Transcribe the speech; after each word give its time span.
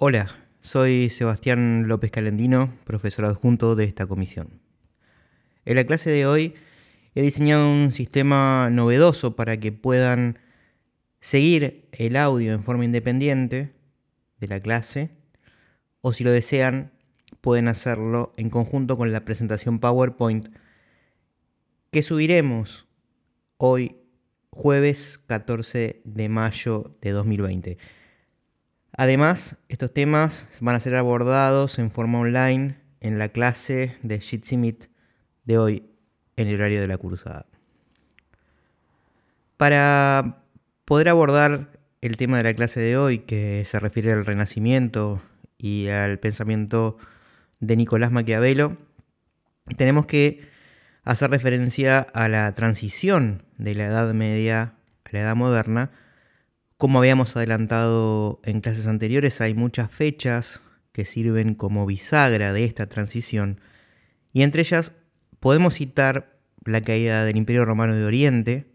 Hola, 0.00 0.28
soy 0.60 1.10
Sebastián 1.10 1.88
López 1.88 2.12
Calendino, 2.12 2.72
profesor 2.84 3.24
adjunto 3.24 3.74
de 3.74 3.82
esta 3.82 4.06
comisión. 4.06 4.60
En 5.64 5.74
la 5.74 5.82
clase 5.82 6.08
de 6.08 6.24
hoy 6.24 6.54
he 7.16 7.22
diseñado 7.22 7.68
un 7.68 7.90
sistema 7.90 8.70
novedoso 8.70 9.34
para 9.34 9.58
que 9.58 9.72
puedan 9.72 10.38
seguir 11.18 11.88
el 11.90 12.14
audio 12.14 12.52
en 12.52 12.62
forma 12.62 12.84
independiente 12.84 13.72
de 14.38 14.46
la 14.46 14.60
clase 14.60 15.10
o 16.00 16.12
si 16.12 16.22
lo 16.22 16.30
desean 16.30 16.92
pueden 17.40 17.66
hacerlo 17.66 18.34
en 18.36 18.50
conjunto 18.50 18.96
con 18.96 19.10
la 19.10 19.24
presentación 19.24 19.80
PowerPoint 19.80 20.46
que 21.90 22.04
subiremos 22.04 22.86
hoy 23.56 23.96
jueves 24.50 25.18
14 25.26 26.02
de 26.04 26.28
mayo 26.28 26.96
de 27.00 27.10
2020. 27.10 27.78
Además, 28.98 29.56
estos 29.68 29.94
temas 29.94 30.48
van 30.58 30.74
a 30.74 30.80
ser 30.80 30.96
abordados 30.96 31.78
en 31.78 31.92
forma 31.92 32.18
online 32.18 32.78
en 33.00 33.20
la 33.20 33.28
clase 33.28 33.96
de 34.02 34.18
Jitsi 34.18 34.56
Meet 34.56 34.90
de 35.44 35.56
hoy 35.56 35.90
en 36.34 36.48
el 36.48 36.56
horario 36.56 36.80
de 36.80 36.88
la 36.88 36.98
cursada. 36.98 37.46
Para 39.56 40.42
poder 40.84 41.10
abordar 41.10 41.78
el 42.00 42.16
tema 42.16 42.38
de 42.38 42.42
la 42.42 42.54
clase 42.54 42.80
de 42.80 42.96
hoy, 42.96 43.20
que 43.20 43.64
se 43.66 43.78
refiere 43.78 44.10
al 44.10 44.26
Renacimiento 44.26 45.22
y 45.58 45.86
al 45.86 46.18
pensamiento 46.18 46.98
de 47.60 47.76
Nicolás 47.76 48.10
Maquiavelo, 48.10 48.78
tenemos 49.76 50.06
que 50.06 50.40
hacer 51.04 51.30
referencia 51.30 52.00
a 52.00 52.28
la 52.28 52.52
transición 52.52 53.44
de 53.58 53.76
la 53.76 53.86
Edad 53.86 54.12
Media 54.12 54.72
a 55.04 55.08
la 55.12 55.20
Edad 55.20 55.36
Moderna, 55.36 55.92
como 56.78 57.00
habíamos 57.00 57.36
adelantado 57.36 58.40
en 58.44 58.60
clases 58.60 58.86
anteriores, 58.86 59.40
hay 59.40 59.52
muchas 59.52 59.90
fechas 59.90 60.62
que 60.92 61.04
sirven 61.04 61.54
como 61.54 61.84
bisagra 61.84 62.52
de 62.52 62.64
esta 62.64 62.88
transición 62.88 63.60
y 64.32 64.42
entre 64.42 64.62
ellas 64.62 64.92
podemos 65.40 65.74
citar 65.74 66.38
la 66.64 66.80
caída 66.80 67.24
del 67.24 67.36
Imperio 67.36 67.64
Romano 67.64 67.94
de 67.94 68.04
Oriente, 68.04 68.66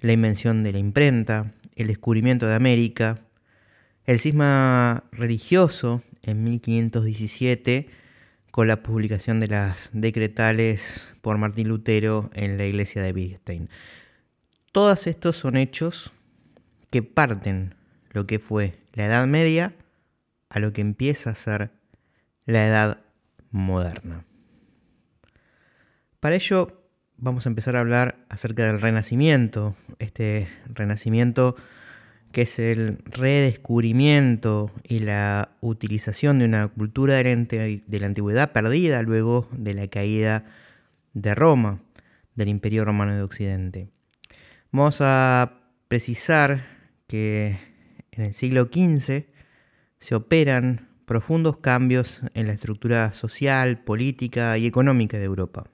la 0.00 0.12
invención 0.12 0.62
de 0.62 0.72
la 0.72 0.78
imprenta, 0.78 1.54
el 1.74 1.86
descubrimiento 1.86 2.46
de 2.46 2.54
América, 2.54 3.20
el 4.04 4.20
cisma 4.20 5.04
religioso 5.12 6.02
en 6.22 6.44
1517 6.44 7.88
con 8.50 8.68
la 8.68 8.82
publicación 8.82 9.40
de 9.40 9.48
las 9.48 9.88
decretales 9.92 11.08
por 11.22 11.38
Martín 11.38 11.68
Lutero 11.68 12.30
en 12.34 12.58
la 12.58 12.66
iglesia 12.66 13.00
de 13.00 13.12
Wittgenstein. 13.12 13.70
Todos 14.72 15.06
estos 15.06 15.36
son 15.36 15.56
hechos 15.56 16.12
que 16.90 17.02
parten 17.02 17.74
lo 18.10 18.26
que 18.26 18.38
fue 18.38 18.78
la 18.92 19.06
Edad 19.06 19.26
Media 19.26 19.74
a 20.48 20.58
lo 20.58 20.72
que 20.72 20.80
empieza 20.80 21.30
a 21.30 21.34
ser 21.34 21.70
la 22.44 22.66
Edad 22.66 23.00
Moderna. 23.50 24.24
Para 26.20 26.36
ello 26.36 26.82
vamos 27.16 27.46
a 27.46 27.48
empezar 27.48 27.76
a 27.76 27.80
hablar 27.80 28.16
acerca 28.28 28.66
del 28.66 28.80
Renacimiento, 28.80 29.74
este 29.98 30.48
Renacimiento 30.72 31.56
que 32.32 32.42
es 32.42 32.58
el 32.58 32.98
redescubrimiento 33.06 34.70
y 34.82 34.98
la 34.98 35.56
utilización 35.62 36.38
de 36.38 36.44
una 36.44 36.68
cultura 36.68 37.14
de 37.14 37.82
la 37.88 38.06
antigüedad 38.06 38.52
perdida 38.52 39.00
luego 39.02 39.48
de 39.52 39.72
la 39.72 39.88
caída 39.88 40.44
de 41.14 41.34
Roma, 41.34 41.80
del 42.34 42.48
Imperio 42.48 42.84
Romano 42.84 43.14
de 43.14 43.22
Occidente. 43.22 43.88
Vamos 44.70 44.98
a 45.00 45.62
precisar 45.88 46.75
que 47.06 47.58
en 48.12 48.24
el 48.24 48.34
siglo 48.34 48.64
XV 48.64 49.26
se 49.98 50.14
operan 50.14 50.88
profundos 51.04 51.58
cambios 51.58 52.22
en 52.34 52.48
la 52.48 52.52
estructura 52.52 53.12
social, 53.12 53.82
política 53.84 54.58
y 54.58 54.66
económica 54.66 55.18
de 55.18 55.24
Europa. 55.24 55.70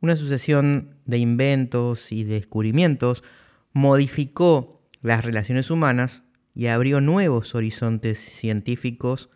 Una 0.00 0.16
sucesión 0.16 0.96
de 1.06 1.18
inventos 1.18 2.12
y 2.12 2.24
descubrimientos 2.24 3.24
modificó 3.72 4.82
las 5.02 5.24
relaciones 5.24 5.70
humanas 5.70 6.22
y 6.54 6.66
abrió 6.66 7.00
nuevos 7.00 7.54
horizontes 7.54 8.18
científicos, 8.18 9.30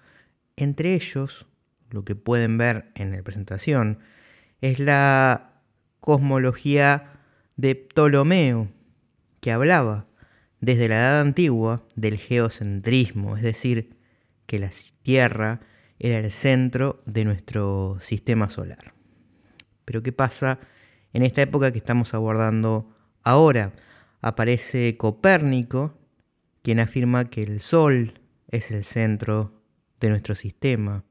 entre 0.56 0.94
ellos, 0.94 1.46
lo 1.90 2.04
que 2.04 2.14
pueden 2.14 2.58
ver 2.58 2.90
en 2.94 3.10
la 3.10 3.22
presentación, 3.22 3.98
es 4.60 4.78
la 4.78 5.62
cosmología 6.00 7.20
de 7.56 7.74
Ptolomeo, 7.74 8.68
que 9.40 9.52
hablaba 9.52 10.07
desde 10.60 10.88
la 10.88 10.96
Edad 10.96 11.20
Antigua 11.20 11.84
del 11.94 12.18
geocentrismo, 12.18 13.36
es 13.36 13.42
decir, 13.42 13.96
que 14.46 14.58
la 14.58 14.70
Tierra 15.02 15.60
era 15.98 16.18
el 16.18 16.30
centro 16.30 17.02
de 17.06 17.24
nuestro 17.24 17.98
sistema 18.00 18.48
solar. 18.48 18.94
Pero 19.84 20.02
¿qué 20.02 20.12
pasa 20.12 20.58
en 21.12 21.22
esta 21.22 21.42
época 21.42 21.72
que 21.72 21.78
estamos 21.78 22.14
abordando 22.14 22.94
ahora? 23.22 23.72
Aparece 24.20 24.96
Copérnico, 24.96 25.98
quien 26.62 26.80
afirma 26.80 27.30
que 27.30 27.42
el 27.42 27.60
Sol 27.60 28.20
es 28.48 28.70
el 28.70 28.84
centro 28.84 29.62
de 30.00 30.10
nuestro 30.10 30.34
sistema. 30.34 31.04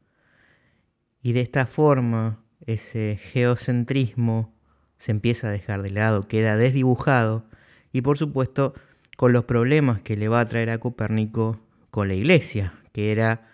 Y 1.22 1.34
de 1.34 1.42
esta 1.42 1.66
forma, 1.66 2.44
ese 2.66 3.20
geocentrismo 3.22 4.56
se 4.98 5.12
empieza 5.12 5.48
a 5.48 5.52
dejar 5.52 5.82
de 5.82 5.92
lado, 5.92 6.28
queda 6.28 6.58
desdibujado 6.58 7.46
y 7.92 8.02
por 8.02 8.18
supuesto 8.18 8.74
con 9.18 9.34
los 9.34 9.46
problemas 9.46 10.00
que 10.02 10.16
le 10.16 10.30
va 10.30 10.40
a 10.40 10.46
traer 10.46 10.70
a 10.70 10.78
Copérnico 10.78 11.60
con 11.90 12.08
la 12.08 12.14
Iglesia, 12.14 12.74
que 12.94 13.12
era 13.12 13.50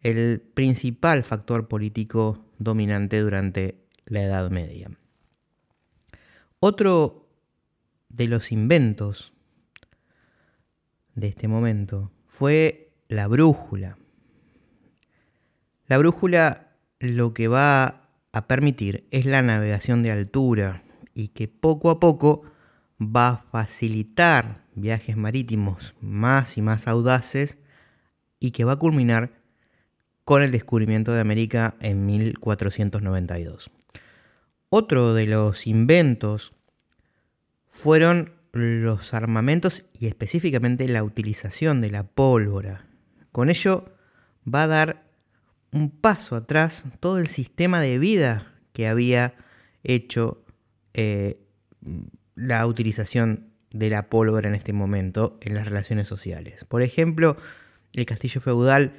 el 0.00 0.40
principal 0.40 1.24
factor 1.24 1.66
político 1.66 2.44
dominante 2.58 3.18
durante 3.20 3.86
la 4.04 4.22
Edad 4.22 4.50
Media. 4.50 4.90
Otro 6.60 7.26
de 8.10 8.28
los 8.28 8.52
inventos 8.52 9.32
de 11.14 11.28
este 11.28 11.48
momento 11.48 12.12
fue 12.26 12.92
la 13.08 13.28
brújula. 13.28 13.96
La 15.86 15.96
brújula 15.96 16.76
lo 17.00 17.32
que 17.32 17.48
va 17.48 18.10
a 18.32 18.46
permitir 18.46 19.06
es 19.10 19.24
la 19.24 19.40
navegación 19.40 20.02
de 20.02 20.12
altura 20.12 20.84
y 21.14 21.28
que 21.28 21.48
poco 21.48 21.90
a 21.90 21.98
poco 21.98 22.42
va 23.00 23.28
a 23.28 23.36
facilitar 23.50 24.61
viajes 24.74 25.16
marítimos 25.16 25.94
más 26.00 26.56
y 26.56 26.62
más 26.62 26.88
audaces 26.88 27.58
y 28.40 28.50
que 28.50 28.64
va 28.64 28.72
a 28.72 28.78
culminar 28.78 29.32
con 30.24 30.42
el 30.42 30.52
descubrimiento 30.52 31.12
de 31.12 31.20
América 31.20 31.74
en 31.80 32.06
1492. 32.06 33.70
Otro 34.68 35.14
de 35.14 35.26
los 35.26 35.66
inventos 35.66 36.52
fueron 37.68 38.32
los 38.52 39.14
armamentos 39.14 39.84
y 39.98 40.06
específicamente 40.06 40.88
la 40.88 41.04
utilización 41.04 41.80
de 41.80 41.90
la 41.90 42.04
pólvora. 42.04 42.86
Con 43.32 43.48
ello 43.48 43.84
va 44.46 44.64
a 44.64 44.68
dar 44.68 45.02
un 45.72 45.90
paso 45.90 46.36
atrás 46.36 46.84
todo 47.00 47.18
el 47.18 47.28
sistema 47.28 47.80
de 47.80 47.98
vida 47.98 48.52
que 48.72 48.88
había 48.88 49.34
hecho 49.82 50.44
eh, 50.94 51.38
la 52.34 52.66
utilización 52.66 53.51
de 53.72 53.90
la 53.90 54.08
pólvora 54.08 54.48
en 54.48 54.54
este 54.54 54.72
momento 54.72 55.38
en 55.40 55.54
las 55.54 55.66
relaciones 55.66 56.08
sociales. 56.08 56.64
Por 56.64 56.82
ejemplo, 56.82 57.36
el 57.92 58.06
castillo 58.06 58.40
feudal 58.40 58.94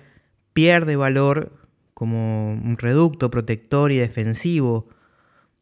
pierde 0.54 0.96
valor 0.96 1.68
como 1.94 2.52
un 2.52 2.78
reducto 2.78 3.30
protector 3.30 3.92
y 3.92 3.98
defensivo 3.98 4.88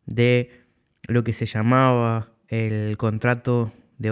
de 0.06 0.66
lo 1.04 1.24
que 1.24 1.34
se 1.34 1.46
llamaba 1.46 2.30
el 2.48 2.98
contrato 2.98 3.72
de, 3.98 4.10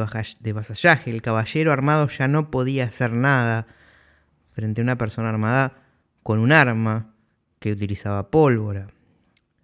vasallaje. 0.53 1.12
El 1.12 1.21
caballero 1.21 1.71
armado 1.71 2.07
ya 2.07 2.27
no 2.27 2.51
podía 2.51 2.85
hacer 2.85 3.13
nada 3.13 3.68
frente 4.51 4.81
a 4.81 4.83
una 4.83 4.97
persona 4.97 5.29
armada 5.29 5.77
con 6.23 6.39
un 6.39 6.51
arma 6.51 7.13
que 7.59 7.71
utilizaba 7.71 8.29
pólvora. 8.29 8.88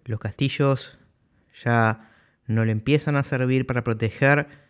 Los 0.04 0.20
castillos 0.20 0.98
ya 1.64 2.10
no 2.46 2.64
le 2.64 2.72
empiezan 2.72 3.16
a 3.16 3.22
servir 3.22 3.66
para 3.66 3.84
proteger 3.84 4.65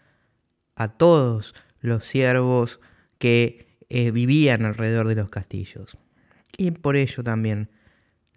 a 0.76 0.88
todos 0.88 1.54
los 1.80 2.04
siervos 2.04 2.80
que 3.18 3.78
eh, 3.88 4.10
vivían 4.10 4.64
alrededor 4.64 5.08
de 5.08 5.16
los 5.16 5.30
castillos. 5.30 5.98
Y 6.56 6.70
por 6.70 6.96
ello 6.96 7.24
también 7.24 7.70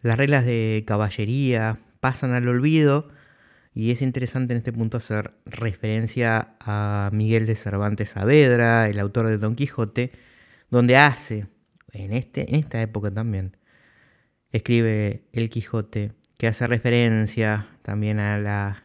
las 0.02 0.18
reglas 0.18 0.46
de 0.46 0.84
caballería 0.88 1.80
pasan 2.00 2.32
al 2.32 2.48
olvido 2.48 3.10
y 3.74 3.92
es 3.92 4.02
interesante 4.02 4.54
en 4.54 4.58
este 4.58 4.74
punto 4.74 4.98
hacer 4.98 5.34
referencia 5.46 6.56
a 6.60 7.10
Miguel 7.14 7.46
de 7.46 7.56
Cervantes 7.56 8.10
Saavedra, 8.10 8.88
el 8.90 9.00
autor 9.00 9.28
de 9.28 9.38
Don 9.38 9.56
Quijote, 9.56 10.12
donde 10.70 10.98
hace, 10.98 11.48
en, 11.92 12.14
este, 12.14 12.50
en 12.50 12.56
esta 12.56 12.82
época 12.82 13.12
también, 13.12 13.58
escribe 14.52 15.24
El 15.34 15.50
Quijote, 15.50 16.14
que 16.38 16.48
hace 16.48 16.68
referencia 16.68 17.68
también 17.82 18.20
a 18.20 18.38
la 18.38 18.84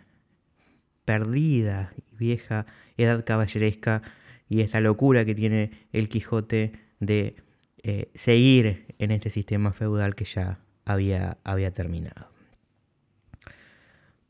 perdida 1.05 1.93
y 1.97 2.17
vieja 2.17 2.67
edad 2.97 3.25
caballeresca 3.25 4.03
y 4.49 4.61
esta 4.61 4.81
locura 4.81 5.25
que 5.25 5.35
tiene 5.35 5.71
el 5.93 6.09
Quijote 6.09 6.73
de 7.01 7.37
eh, 7.83 8.11
seguir 8.15 8.87
en 8.99 9.11
este 9.11 9.31
sistema 9.31 9.73
feudal 9.73 10.15
que 10.15 10.25
ya 10.25 10.61
había, 10.85 11.39
había 11.45 11.73
terminado. 11.73 12.29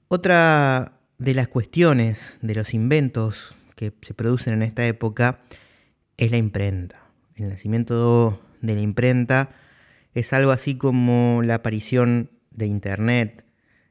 Otra 0.09 1.01
de 1.19 1.35
las 1.35 1.49
cuestiones 1.49 2.39
de 2.43 2.55
los 2.55 2.75
inventos 2.75 3.57
que 3.77 3.93
se 4.03 4.15
producen 4.15 4.55
en 4.55 4.63
esta 4.63 4.87
época 4.87 5.41
es 6.17 6.31
la 6.31 6.37
imprenta. 6.37 7.01
El 7.35 7.49
nacimiento 7.49 8.41
de 8.61 8.75
la 8.75 8.81
imprenta 8.81 9.51
es 10.15 10.33
algo 10.33 10.53
así 10.53 10.77
como 10.77 11.43
la 11.43 11.57
aparición 11.57 12.31
de 12.51 12.67
Internet 12.67 13.45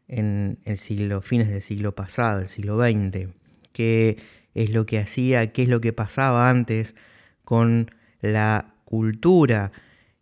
en 0.07 0.59
el 0.63 0.77
siglo, 0.77 1.21
fines 1.21 1.49
del 1.49 1.61
siglo 1.61 1.93
pasado, 1.95 2.41
el 2.41 2.47
siglo 2.47 2.77
XX, 2.81 3.29
qué 3.71 4.17
es 4.53 4.69
lo 4.69 4.85
que 4.85 4.99
hacía, 4.99 5.51
qué 5.51 5.63
es 5.63 5.69
lo 5.69 5.81
que 5.81 5.93
pasaba 5.93 6.49
antes 6.49 6.95
con 7.43 7.91
la 8.21 8.75
cultura. 8.85 9.71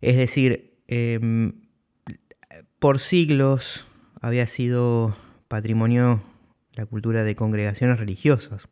Es 0.00 0.16
decir, 0.16 0.74
em, 0.88 1.54
por 2.78 2.98
siglos 2.98 3.86
había 4.20 4.46
sido 4.46 5.16
patrimonio 5.48 6.22
la 6.74 6.86
cultura 6.86 7.24
de 7.24 7.36
congregaciones 7.36 7.98
religiosas. 7.98 8.68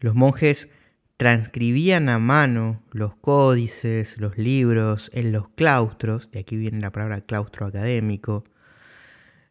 Los 0.00 0.14
monjes 0.14 0.68
transcribían 1.16 2.08
a 2.08 2.20
mano 2.20 2.80
los 2.92 3.16
códices, 3.16 4.18
los 4.18 4.38
libros 4.38 5.10
en 5.12 5.32
los 5.32 5.48
claustros, 5.48 6.30
de 6.30 6.38
aquí 6.40 6.56
viene 6.56 6.80
la 6.80 6.92
palabra 6.92 7.20
claustro 7.20 7.66
académico. 7.66 8.44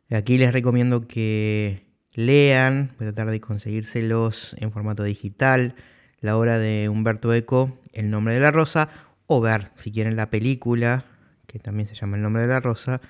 Aquí 0.10 0.38
les 0.38 0.54
recomiendo 0.54 1.08
que 1.08 1.87
lean, 2.18 2.94
voy 2.98 3.08
a 3.08 3.14
tratar 3.14 3.32
de 3.32 3.40
conseguírselos 3.40 4.56
en 4.60 4.72
formato 4.72 5.04
digital, 5.04 5.76
la 6.20 6.36
obra 6.36 6.58
de 6.58 6.90
Humberto 6.90 7.32
Eco, 7.32 7.80
El 7.94 8.10
nombre 8.10 8.34
de 8.34 8.40
la 8.40 8.50
rosa, 8.50 8.90
o 9.28 9.40
ver, 9.40 9.70
si 9.76 9.92
quieren, 9.92 10.16
la 10.16 10.32
película, 10.32 11.06
que 11.46 11.60
también 11.60 11.88
se 11.88 11.94
llama 11.94 12.18
El 12.18 12.24
nombre 12.24 12.42
de 12.42 12.48
la 12.48 12.60
rosa, 12.60 13.02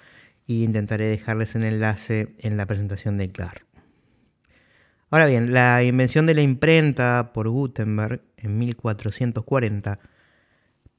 y 0.46 0.66
intentaré 0.66 1.08
dejarles 1.08 1.56
el 1.56 1.64
enlace 1.64 2.36
en 2.40 2.58
la 2.58 2.66
presentación 2.66 3.18
de 3.18 3.32
CLAR. 3.32 3.62
Ahora 5.10 5.26
bien, 5.26 5.54
la 5.54 5.82
invención 5.84 6.26
de 6.26 6.34
la 6.34 6.42
imprenta 6.42 7.32
por 7.34 7.48
Gutenberg 7.48 8.22
en 8.36 8.58
1440 8.58 10.00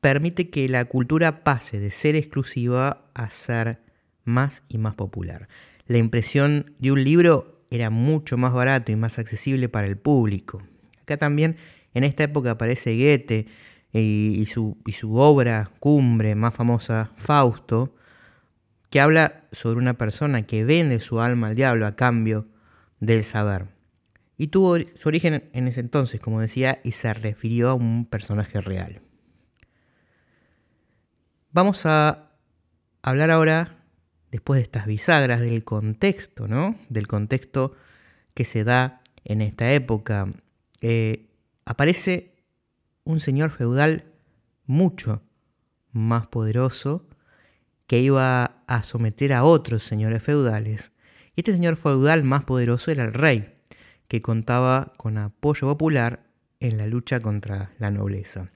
permite 0.00 0.48
que 0.48 0.66
la 0.70 0.86
cultura 0.86 1.44
pase 1.44 1.78
de 1.78 1.90
ser 1.90 2.16
exclusiva 2.16 3.10
a 3.12 3.28
ser 3.28 3.80
más 4.24 4.62
y 4.66 4.78
más 4.78 4.94
popular. 4.94 5.48
La 5.86 5.98
impresión 5.98 6.74
de 6.78 6.92
un 6.92 7.04
libro 7.04 7.57
era 7.70 7.90
mucho 7.90 8.36
más 8.36 8.52
barato 8.52 8.92
y 8.92 8.96
más 8.96 9.18
accesible 9.18 9.68
para 9.68 9.86
el 9.86 9.96
público. 9.96 10.62
Acá 11.02 11.16
también 11.16 11.56
en 11.94 12.04
esta 12.04 12.24
época 12.24 12.52
aparece 12.52 12.96
Goethe 12.96 13.46
y, 13.92 14.46
su, 14.46 14.78
y 14.86 14.92
su 14.92 15.16
obra 15.16 15.70
cumbre 15.80 16.34
más 16.34 16.54
famosa, 16.54 17.12
Fausto, 17.16 17.94
que 18.90 19.00
habla 19.00 19.44
sobre 19.52 19.78
una 19.78 19.94
persona 19.94 20.42
que 20.46 20.64
vende 20.64 21.00
su 21.00 21.20
alma 21.20 21.48
al 21.48 21.54
diablo 21.54 21.86
a 21.86 21.96
cambio 21.96 22.46
del 23.00 23.24
saber 23.24 23.78
y 24.38 24.46
tuvo 24.46 24.78
su 24.94 25.08
origen 25.08 25.50
en 25.52 25.66
ese 25.66 25.80
entonces, 25.80 26.20
como 26.20 26.40
decía, 26.40 26.80
y 26.84 26.92
se 26.92 27.12
refirió 27.12 27.70
a 27.70 27.74
un 27.74 28.06
personaje 28.06 28.60
real. 28.60 29.02
Vamos 31.50 31.84
a 31.86 32.30
hablar 33.02 33.32
ahora, 33.32 33.77
después 34.30 34.58
de 34.58 34.62
estas 34.62 34.86
bisagras, 34.86 35.40
del 35.40 35.64
contexto, 35.64 36.48
¿no? 36.48 36.76
Del 36.88 37.06
contexto 37.06 37.74
que 38.34 38.44
se 38.44 38.64
da 38.64 39.02
en 39.24 39.42
esta 39.42 39.72
época. 39.72 40.32
Eh, 40.80 41.28
aparece 41.64 42.34
un 43.04 43.20
señor 43.20 43.50
feudal 43.50 44.04
mucho 44.66 45.22
más 45.92 46.26
poderoso 46.26 47.06
que 47.86 48.00
iba 48.00 48.62
a 48.66 48.82
someter 48.82 49.32
a 49.32 49.44
otros 49.44 49.82
señores 49.82 50.22
feudales. 50.22 50.92
Y 51.34 51.40
este 51.40 51.52
señor 51.52 51.76
feudal 51.76 52.22
más 52.22 52.44
poderoso 52.44 52.90
era 52.90 53.04
el 53.04 53.14
rey 53.14 53.54
que 54.08 54.22
contaba 54.22 54.92
con 54.96 55.18
apoyo 55.18 55.68
popular 55.68 56.24
en 56.60 56.76
la 56.76 56.86
lucha 56.86 57.20
contra 57.20 57.72
la 57.78 57.90
nobleza. 57.90 58.50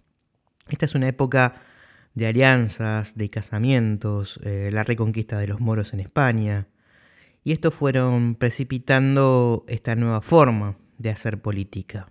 Esta 0.68 0.86
es 0.86 0.94
una 0.94 1.08
época 1.08 1.62
de 2.14 2.26
alianzas, 2.26 3.17
de 3.17 3.31
casamientos, 3.31 4.38
eh, 4.44 4.70
la 4.73 4.82
reconquista 4.82 5.38
de 5.38 5.47
los 5.47 5.61
moros 5.61 5.93
en 5.93 6.00
España, 6.00 6.69
y 7.44 7.53
estos 7.53 7.75
fueron 7.75 8.35
precipitando 8.35 9.64
esta 9.67 9.97
nueva 9.97 10.20
forma 10.20 10.76
de 10.99 11.11
hacer 11.11 11.41
política. 11.41 12.09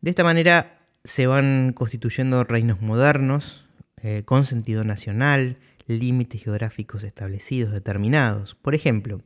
De 0.00 0.10
esta 0.10 0.24
manera 0.24 0.80
se 1.04 1.26
van 1.26 1.72
constituyendo 1.74 2.44
reinos 2.44 2.80
modernos, 2.80 3.66
eh, 4.02 4.22
con 4.24 4.44
sentido 4.44 4.84
nacional, 4.84 5.58
límites 5.86 6.42
geográficos 6.42 7.02
establecidos, 7.02 7.72
determinados. 7.72 8.54
Por 8.54 8.74
ejemplo, 8.74 9.22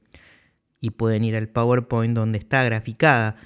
y 0.81 0.91
pueden 0.91 1.25
ir 1.25 1.37
al 1.37 1.49
PowerPoint 1.49 2.15
donde 2.15 2.39
está 2.39 2.63
graficada 2.65 3.37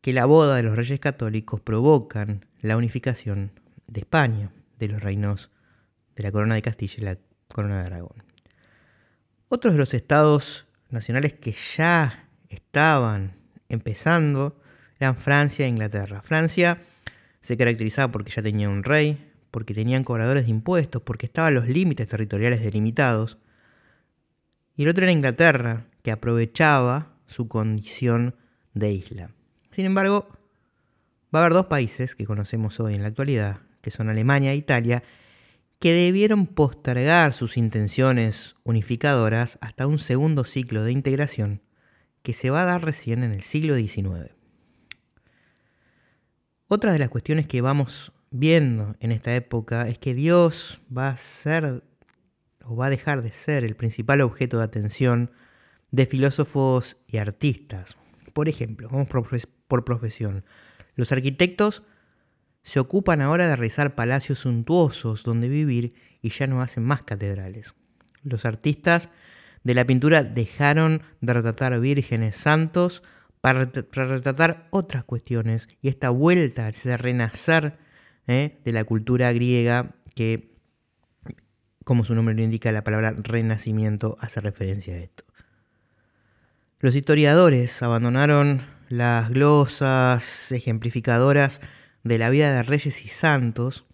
que 0.00 0.12
la 0.12 0.24
boda 0.24 0.56
de 0.56 0.62
los 0.62 0.76
reyes 0.76 1.00
católicos 1.00 1.60
provocan 1.60 2.46
la 2.62 2.76
unificación 2.76 3.52
de 3.90 4.00
España, 4.00 4.50
de 4.78 4.88
los 4.88 5.02
reinos 5.02 5.50
de 6.16 6.22
la 6.22 6.32
corona 6.32 6.54
de 6.54 6.62
Castilla 6.62 6.94
y 6.96 7.04
la 7.04 7.18
corona 7.48 7.80
de 7.80 7.86
Aragón. 7.86 8.22
Otros 9.48 9.74
de 9.74 9.78
los 9.78 9.94
estados 9.94 10.66
nacionales 10.90 11.34
que 11.34 11.54
ya 11.76 12.28
estaban 12.48 13.34
empezando 13.68 14.60
eran 14.98 15.16
Francia 15.16 15.66
e 15.66 15.68
Inglaterra. 15.68 16.22
Francia 16.22 16.82
se 17.40 17.56
caracterizaba 17.56 18.12
porque 18.12 18.30
ya 18.30 18.42
tenía 18.42 18.68
un 18.68 18.84
rey, 18.84 19.32
porque 19.50 19.74
tenían 19.74 20.04
cobradores 20.04 20.44
de 20.44 20.50
impuestos, 20.50 21.02
porque 21.02 21.26
estaban 21.26 21.54
los 21.54 21.68
límites 21.68 22.08
territoriales 22.08 22.62
delimitados. 22.62 23.38
Y 24.76 24.84
el 24.84 24.90
otro 24.90 25.04
era 25.04 25.12
Inglaterra, 25.12 25.86
que 26.02 26.12
aprovechaba 26.12 27.14
su 27.26 27.48
condición 27.48 28.36
de 28.74 28.92
isla. 28.92 29.30
Sin 29.72 29.84
embargo, 29.84 30.28
va 31.34 31.40
a 31.40 31.42
haber 31.42 31.54
dos 31.54 31.66
países 31.66 32.14
que 32.14 32.26
conocemos 32.26 32.78
hoy 32.80 32.94
en 32.94 33.02
la 33.02 33.08
actualidad, 33.08 33.60
que 33.80 33.90
son 33.90 34.08
Alemania 34.08 34.52
e 34.52 34.56
Italia, 34.56 35.02
que 35.78 35.92
debieron 35.92 36.46
postergar 36.46 37.32
sus 37.32 37.56
intenciones 37.56 38.56
unificadoras 38.64 39.58
hasta 39.60 39.86
un 39.86 39.98
segundo 39.98 40.44
ciclo 40.44 40.84
de 40.84 40.92
integración 40.92 41.62
que 42.22 42.34
se 42.34 42.50
va 42.50 42.62
a 42.62 42.66
dar 42.66 42.84
recién 42.84 43.24
en 43.24 43.32
el 43.32 43.42
siglo 43.42 43.74
XIX. 43.74 44.34
Otra 46.68 46.92
de 46.92 46.98
las 46.98 47.08
cuestiones 47.08 47.46
que 47.46 47.62
vamos 47.62 48.12
viendo 48.30 48.94
en 49.00 49.10
esta 49.10 49.34
época 49.34 49.88
es 49.88 49.98
que 49.98 50.14
Dios 50.14 50.82
va 50.96 51.08
a 51.08 51.16
ser 51.16 51.82
o 52.64 52.76
va 52.76 52.86
a 52.86 52.90
dejar 52.90 53.22
de 53.22 53.32
ser 53.32 53.64
el 53.64 53.74
principal 53.74 54.20
objeto 54.20 54.58
de 54.58 54.64
atención 54.64 55.32
de 55.90 56.06
filósofos 56.06 56.96
y 57.08 57.16
artistas. 57.16 57.96
Por 58.32 58.48
ejemplo, 58.48 58.88
vamos 58.88 59.08
por 59.66 59.84
profesión. 59.84 60.44
Los 60.94 61.10
arquitectos 61.10 61.82
se 62.70 62.78
ocupan 62.78 63.20
ahora 63.20 63.48
de 63.48 63.56
realizar 63.56 63.96
palacios 63.96 64.38
suntuosos 64.38 65.24
donde 65.24 65.48
vivir 65.48 65.92
y 66.22 66.28
ya 66.28 66.46
no 66.46 66.62
hacen 66.62 66.84
más 66.84 67.02
catedrales. 67.02 67.74
Los 68.22 68.44
artistas 68.44 69.10
de 69.64 69.74
la 69.74 69.84
pintura 69.84 70.22
dejaron 70.22 71.02
de 71.20 71.32
retratar 71.32 71.80
vírgenes 71.80 72.36
santos 72.36 73.02
para, 73.40 73.64
retratar 73.64 74.68
otras 74.70 75.02
cuestiones 75.02 75.68
y 75.82 75.88
esta 75.88 76.10
vuelta, 76.10 76.68
ese 76.68 76.96
renacer 76.96 77.76
¿eh? 78.28 78.60
de 78.64 78.72
la 78.72 78.84
cultura 78.84 79.32
griega 79.32 79.96
que, 80.14 80.54
como 81.82 82.04
su 82.04 82.14
nombre 82.14 82.36
lo 82.36 82.42
indica, 82.42 82.70
la 82.70 82.84
palabra 82.84 83.16
renacimiento 83.18 84.16
hace 84.20 84.40
referencia 84.40 84.94
a 84.94 84.98
esto. 84.98 85.24
Los 86.78 86.94
historiadores 86.94 87.82
abandonaron 87.82 88.60
las 88.88 89.28
glosas 89.30 90.52
ejemplificadoras 90.52 91.60
de 92.02 92.18
la 92.18 92.30
vida 92.30 92.52
de 92.54 92.62
reyes 92.62 93.04
y 93.04 93.08
santos. 93.08 93.86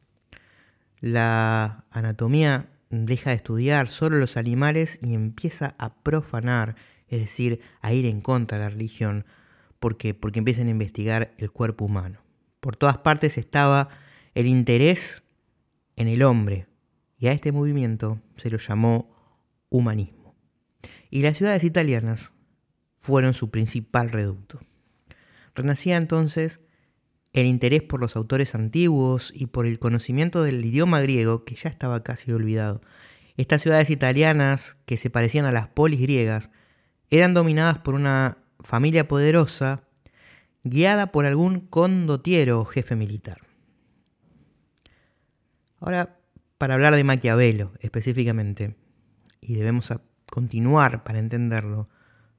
La 1.00 1.84
anatomía 1.90 2.70
deja 2.90 3.30
de 3.30 3.36
estudiar 3.36 3.88
solo 3.88 4.18
los 4.18 4.36
animales 4.36 4.98
y 5.02 5.14
empieza 5.14 5.74
a 5.78 5.94
profanar, 5.94 6.76
es 7.08 7.20
decir, 7.20 7.60
a 7.80 7.92
ir 7.92 8.06
en 8.06 8.20
contra 8.20 8.58
de 8.58 8.64
la 8.64 8.70
religión, 8.70 9.24
porque 9.78 10.14
porque 10.14 10.38
empiezan 10.38 10.68
a 10.68 10.70
investigar 10.70 11.34
el 11.38 11.50
cuerpo 11.50 11.84
humano. 11.84 12.20
Por 12.60 12.76
todas 12.76 12.98
partes 12.98 13.38
estaba 13.38 13.88
el 14.34 14.46
interés 14.46 15.22
en 15.96 16.08
el 16.08 16.22
hombre, 16.22 16.66
y 17.18 17.28
a 17.28 17.32
este 17.32 17.52
movimiento 17.52 18.20
se 18.36 18.50
lo 18.50 18.58
llamó 18.58 19.14
humanismo. 19.70 20.34
Y 21.10 21.22
las 21.22 21.36
ciudades 21.36 21.64
italianas 21.64 22.32
fueron 22.98 23.34
su 23.34 23.50
principal 23.50 24.10
reducto. 24.10 24.60
Renacía 25.54 25.96
entonces 25.96 26.60
el 27.36 27.46
interés 27.46 27.82
por 27.82 28.00
los 28.00 28.16
autores 28.16 28.54
antiguos 28.54 29.30
y 29.34 29.46
por 29.46 29.66
el 29.66 29.78
conocimiento 29.78 30.42
del 30.42 30.64
idioma 30.64 31.02
griego 31.02 31.44
que 31.44 31.54
ya 31.54 31.68
estaba 31.68 32.02
casi 32.02 32.32
olvidado. 32.32 32.80
Estas 33.36 33.60
ciudades 33.60 33.90
italianas, 33.90 34.78
que 34.86 34.96
se 34.96 35.10
parecían 35.10 35.44
a 35.44 35.52
las 35.52 35.68
polis 35.68 36.00
griegas, 36.00 36.50
eran 37.10 37.34
dominadas 37.34 37.78
por 37.78 37.94
una 37.94 38.38
familia 38.60 39.06
poderosa 39.06 39.82
guiada 40.64 41.12
por 41.12 41.26
algún 41.26 41.60
condotiero 41.60 42.60
o 42.60 42.64
jefe 42.64 42.96
militar. 42.96 43.42
Ahora, 45.78 46.16
para 46.56 46.72
hablar 46.72 46.96
de 46.96 47.04
Maquiavelo 47.04 47.72
específicamente, 47.80 48.76
y 49.42 49.56
debemos 49.56 49.92
continuar 50.24 51.04
para 51.04 51.18
entenderlo, 51.18 51.90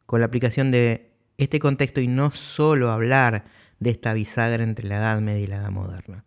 con 0.07 0.21
la 0.21 0.25
aplicación 0.25 0.71
de 0.71 1.11
este 1.37 1.59
contexto 1.59 2.01
y 2.01 2.07
no 2.07 2.31
solo 2.31 2.89
hablar 2.89 3.45
de 3.79 3.89
esta 3.91 4.13
bisagra 4.13 4.63
entre 4.63 4.87
la 4.87 4.97
Edad 4.97 5.21
Media 5.21 5.43
y 5.43 5.47
la 5.47 5.57
Edad 5.57 5.71
Moderna, 5.71 6.25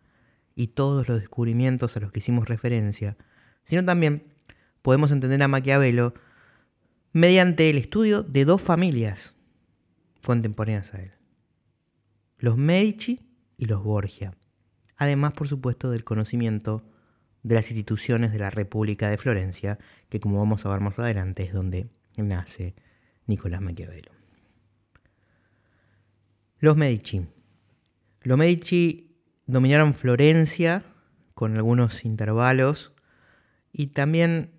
y 0.55 0.67
todos 0.67 1.07
los 1.07 1.19
descubrimientos 1.19 1.95
a 1.97 1.99
los 1.99 2.11
que 2.11 2.19
hicimos 2.19 2.47
referencia, 2.47 3.17
sino 3.63 3.83
también 3.83 4.23
podemos 4.81 5.11
entender 5.11 5.41
a 5.43 5.47
Maquiavelo 5.47 6.13
mediante 7.13 7.69
el 7.69 7.77
estudio 7.77 8.23
de 8.23 8.45
dos 8.45 8.61
familias 8.61 9.35
contemporáneas 10.23 10.93
a 10.93 11.01
él, 11.01 11.11
los 12.37 12.57
Medici 12.57 13.19
y 13.57 13.65
los 13.65 13.83
Borgia, 13.83 14.33
además 14.97 15.33
por 15.33 15.47
supuesto 15.47 15.91
del 15.91 16.03
conocimiento 16.03 16.83
de 17.43 17.55
las 17.55 17.69
instituciones 17.69 18.31
de 18.31 18.39
la 18.39 18.49
República 18.49 19.09
de 19.09 19.17
Florencia, 19.17 19.79
que 20.09 20.19
como 20.19 20.39
vamos 20.39 20.65
a 20.65 20.69
ver 20.69 20.79
más 20.79 20.99
adelante 20.99 21.43
es 21.43 21.53
donde 21.53 21.89
nace 22.17 22.75
Nicolás 23.25 23.61
Maquiavelo. 23.61 24.11
Los 26.59 26.77
Medici. 26.77 27.25
Los 28.23 28.37
Medici 28.37 29.17
dominaron 29.47 29.93
Florencia 29.93 30.83
con 31.33 31.55
algunos 31.55 32.05
intervalos 32.05 32.93
y 33.73 33.87
también 33.87 34.51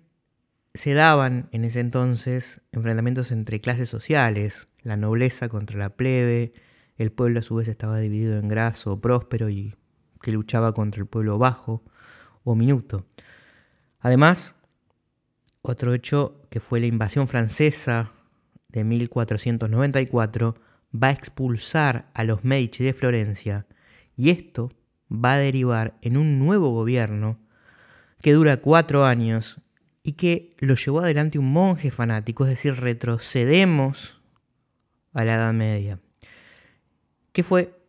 se 0.73 0.93
daban 0.93 1.47
en 1.51 1.63
ese 1.63 1.79
entonces 1.79 2.61
enfrentamientos 2.71 3.31
entre 3.31 3.61
clases 3.61 3.87
sociales, 3.87 4.67
la 4.81 4.97
nobleza 4.97 5.47
contra 5.47 5.77
la 5.77 5.91
plebe, 5.91 6.53
el 6.97 7.11
pueblo 7.11 7.39
a 7.39 7.43
su 7.43 7.55
vez 7.55 7.67
estaba 7.67 7.99
dividido 7.99 8.37
en 8.37 8.47
graso, 8.47 8.99
próspero 8.99 9.49
y 9.49 9.75
que 10.21 10.31
luchaba 10.31 10.73
contra 10.73 11.01
el 11.01 11.07
pueblo 11.07 11.37
bajo 11.37 11.83
o 12.43 12.55
minuto. 12.55 13.05
Además, 13.99 14.55
otro 15.61 15.93
hecho 15.93 16.41
que 16.49 16.59
fue 16.59 16.81
la 16.81 16.87
invasión 16.87 17.29
francesa 17.29 18.11
de 18.67 18.83
1494 18.83 20.55
va 20.93 21.07
a 21.07 21.11
expulsar 21.11 22.09
a 22.13 22.23
los 22.23 22.43
Medici 22.43 22.83
de 22.83 22.93
Florencia 22.93 23.65
y 24.15 24.29
esto 24.29 24.71
va 25.11 25.33
a 25.33 25.37
derivar 25.37 25.95
en 26.01 26.17
un 26.17 26.39
nuevo 26.39 26.69
gobierno 26.69 27.39
que 28.21 28.33
dura 28.33 28.57
cuatro 28.57 29.05
años 29.05 29.59
y 30.03 30.13
que 30.13 30.55
lo 30.59 30.75
llevó 30.75 31.01
adelante 31.01 31.39
un 31.39 31.51
monje 31.51 31.91
fanático, 31.91 32.43
es 32.43 32.51
decir, 32.51 32.75
retrocedemos 32.75 34.21
a 35.13 35.23
la 35.23 35.35
Edad 35.35 35.53
Media. 35.53 35.99
¿Qué 37.31 37.43
fue 37.43 37.79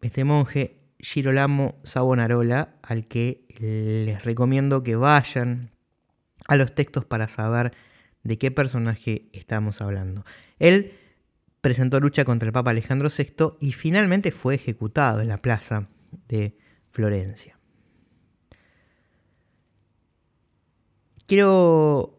este 0.00 0.24
monje 0.24 0.76
Girolamo 0.98 1.76
Savonarola, 1.82 2.76
al 2.82 3.06
que 3.06 3.44
les 3.58 4.24
recomiendo 4.24 4.82
que 4.82 4.96
vayan 4.96 5.70
a 6.48 6.56
los 6.56 6.74
textos 6.74 7.04
para 7.04 7.28
saber 7.28 7.72
de 8.22 8.38
qué 8.38 8.50
personaje 8.50 9.28
estamos 9.32 9.80
hablando. 9.80 10.24
Él 10.58 10.92
presentó 11.60 12.00
lucha 12.00 12.24
contra 12.24 12.46
el 12.46 12.52
Papa 12.52 12.70
Alejandro 12.70 13.08
VI 13.08 13.56
y 13.60 13.72
finalmente 13.72 14.30
fue 14.30 14.54
ejecutado 14.54 15.20
en 15.20 15.28
la 15.28 15.42
plaza 15.42 15.88
de 16.28 16.56
Florencia. 16.90 17.58
Quiero 21.26 22.16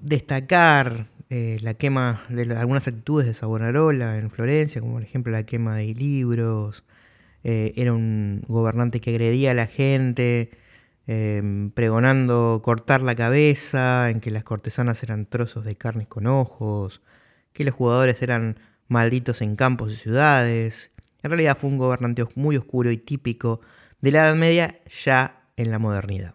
destacar 0.00 1.08
eh, 1.30 1.58
la 1.60 1.74
quema 1.74 2.22
de 2.30 2.56
algunas 2.56 2.88
actitudes 2.88 3.26
de 3.26 3.34
Savonarola 3.34 4.16
en 4.18 4.30
Florencia, 4.30 4.80
como 4.80 4.94
por 4.94 5.02
ejemplo 5.02 5.32
la 5.32 5.44
quema 5.44 5.76
de 5.76 5.94
libros. 5.94 6.84
Eh, 7.44 7.72
era 7.76 7.92
un 7.92 8.42
gobernante 8.48 9.00
que 9.00 9.10
agredía 9.10 9.50
a 9.52 9.54
la 9.54 9.66
gente, 9.66 10.50
em, 11.06 11.70
pregonando 11.70 12.60
cortar 12.64 13.02
la 13.02 13.14
cabeza, 13.14 14.10
en 14.10 14.20
que 14.20 14.30
las 14.30 14.44
cortesanas 14.44 15.02
eran 15.02 15.26
trozos 15.26 15.64
de 15.64 15.76
carnes 15.76 16.08
con 16.08 16.26
ojos, 16.26 17.02
que 17.58 17.64
los 17.64 17.74
jugadores 17.74 18.22
eran 18.22 18.60
malditos 18.86 19.42
en 19.42 19.56
campos 19.56 19.92
y 19.92 19.96
ciudades. 19.96 20.92
En 21.24 21.30
realidad 21.30 21.56
fue 21.58 21.70
un 21.70 21.76
gobernante 21.76 22.24
muy 22.36 22.56
oscuro 22.56 22.92
y 22.92 22.98
típico 22.98 23.60
de 24.00 24.12
la 24.12 24.20
Edad 24.20 24.36
Media 24.36 24.80
ya 25.04 25.42
en 25.56 25.72
la 25.72 25.80
modernidad. 25.80 26.34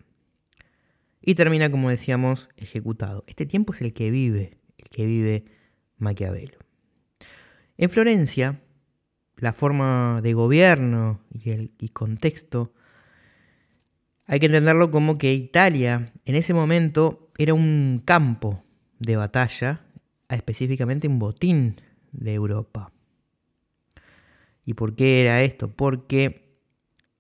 Y 1.22 1.36
termina, 1.36 1.72
como 1.72 1.90
decíamos, 1.90 2.50
ejecutado. 2.58 3.24
Este 3.28 3.46
tiempo 3.46 3.72
es 3.72 3.80
el 3.80 3.94
que 3.94 4.12
vive 4.12 4.58
que 4.92 5.06
vive 5.06 5.46
Maquiavelo. 5.98 6.58
En 7.78 7.90
Florencia, 7.90 8.60
la 9.38 9.54
forma 9.54 10.20
de 10.22 10.34
gobierno 10.34 11.22
y 11.32 11.52
el 11.52 11.72
contexto 11.94 12.74
hay 14.26 14.42
que 14.42 14.48
entenderlo 14.48 14.92
como 14.92 15.18
que 15.18 15.34
Italia 15.34 16.12
en 16.26 16.36
ese 16.36 16.54
momento 16.54 17.32
era 17.38 17.54
un 17.54 18.02
campo 18.04 18.62
de 19.00 19.16
batalla, 19.16 19.86
específicamente 20.36 21.08
un 21.08 21.20
botín 21.20 21.82
de 22.12 22.34
Europa. 22.34 22.92
¿Y 24.66 24.76
por 24.76 24.96
qué 24.96 25.22
era 25.22 25.42
esto? 25.44 25.72
Porque 25.76 26.58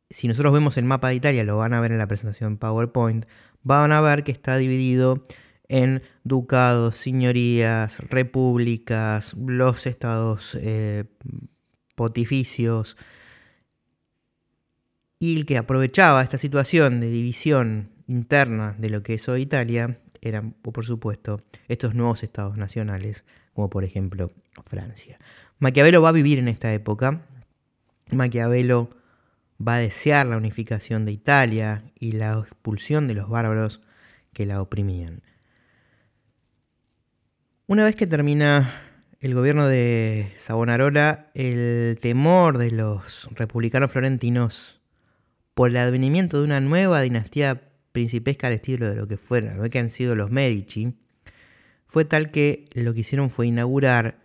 si 0.09 0.27
nosotros 0.27 0.53
vemos 0.53 0.77
el 0.77 0.85
mapa 0.85 1.09
de 1.09 1.15
Italia, 1.15 1.43
lo 1.43 1.57
van 1.57 1.73
a 1.73 1.81
ver 1.81 1.91
en 1.91 1.97
la 1.97 2.07
presentación 2.07 2.57
PowerPoint, 2.57 3.25
van 3.63 3.91
a 3.91 4.01
ver 4.01 4.23
que 4.23 4.31
está 4.31 4.57
dividido 4.57 5.23
en 5.67 6.03
ducados, 6.23 6.95
señorías, 6.95 7.99
repúblicas, 8.09 9.33
los 9.33 9.87
estados 9.87 10.55
eh, 10.61 11.05
pontificios, 11.95 12.95
y 15.19 15.37
el 15.37 15.45
que 15.45 15.57
aprovechaba 15.57 16.21
esta 16.21 16.37
situación 16.37 16.99
de 16.99 17.09
división 17.09 17.91
interna 18.07 18.75
de 18.77 18.89
lo 18.89 19.03
que 19.03 19.15
es 19.15 19.29
hoy 19.29 19.41
Italia 19.43 20.02
eran, 20.23 20.51
por 20.51 20.85
supuesto, 20.85 21.41
estos 21.67 21.95
nuevos 21.95 22.23
estados 22.23 22.57
nacionales, 22.57 23.25
como 23.53 23.69
por 23.69 23.83
ejemplo 23.83 24.31
Francia. 24.65 25.19
Maquiavelo 25.59 26.01
va 26.01 26.09
a 26.09 26.13
vivir 26.13 26.39
en 26.39 26.47
esta 26.47 26.73
época. 26.73 27.21
Maquiavelo 28.11 28.89
va 29.65 29.75
a 29.75 29.79
desear 29.79 30.25
la 30.25 30.37
unificación 30.37 31.05
de 31.05 31.11
Italia 31.11 31.83
y 31.99 32.13
la 32.13 32.39
expulsión 32.39 33.07
de 33.07 33.13
los 33.13 33.29
bárbaros 33.29 33.81
que 34.33 34.45
la 34.45 34.61
oprimían. 34.61 35.21
Una 37.67 37.85
vez 37.85 37.95
que 37.95 38.07
termina 38.07 38.71
el 39.19 39.35
gobierno 39.35 39.67
de 39.67 40.33
Savonarola, 40.37 41.31
el 41.33 41.97
temor 42.01 42.57
de 42.57 42.71
los 42.71 43.29
republicanos 43.31 43.91
florentinos 43.91 44.81
por 45.53 45.69
el 45.69 45.77
advenimiento 45.77 46.39
de 46.39 46.45
una 46.45 46.59
nueva 46.59 47.01
dinastía 47.01 47.72
principesca 47.93 48.47
al 48.47 48.53
estilo 48.53 48.89
de 48.89 48.95
lo 48.95 49.07
que 49.07 49.15
fueron, 49.15 49.57
lo 49.57 49.69
que 49.69 49.79
han 49.79 49.89
sido 49.89 50.15
los 50.15 50.29
Medici, 50.29 50.97
fue 51.87 52.03
tal 52.03 52.31
que 52.31 52.65
lo 52.73 52.93
que 52.93 53.01
hicieron 53.01 53.29
fue 53.29 53.47
inaugurar 53.47 54.19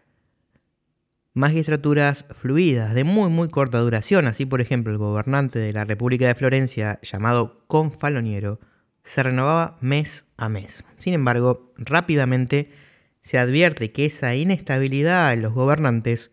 magistraturas 1.35 2.25
fluidas 2.31 2.95
de 2.95 3.05
muy 3.05 3.31
muy 3.31 3.49
corta 3.49 3.79
duración. 3.79 4.27
Así, 4.27 4.45
por 4.47 4.61
ejemplo, 4.61 4.93
el 4.93 4.99
gobernante 4.99 5.61
de 5.61 5.73
la 5.73 5.85
República 5.85 6.27
de 6.27 6.35
Florencia, 6.35 6.99
llamado 7.03 7.63
Confaloniero, 7.69 8.59
se 9.05 9.23
renovaba 9.23 9.79
mes 9.81 10.25
a 10.37 10.49
mes. 10.49 10.85
Sin 10.97 11.15
embargo, 11.15 11.73
rápidamente 11.77 12.73
se 13.21 13.39
advierte 13.39 13.93
que 13.93 14.07
esa 14.07 14.35
inestabilidad 14.35 15.33
en 15.33 15.43
los 15.43 15.53
gobernantes 15.53 16.33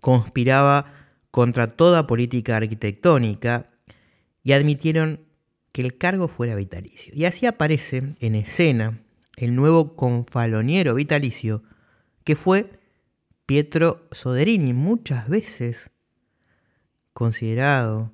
conspiraba 0.00 0.92
contra 1.30 1.68
toda 1.68 2.06
política 2.06 2.56
arquitectónica 2.56 3.70
y 4.42 4.52
admitieron 4.52 5.25
que 5.76 5.82
el 5.82 5.98
cargo 5.98 6.26
fuera 6.26 6.54
vitalicio. 6.54 7.12
Y 7.14 7.26
así 7.26 7.44
aparece 7.44 8.14
en 8.20 8.34
escena 8.34 9.02
el 9.36 9.54
nuevo 9.54 9.94
confaloniero 9.94 10.94
vitalicio 10.94 11.64
que 12.24 12.34
fue 12.34 12.70
Pietro 13.44 14.08
Soderini, 14.10 14.72
muchas 14.72 15.28
veces 15.28 15.90
considerado 17.12 18.10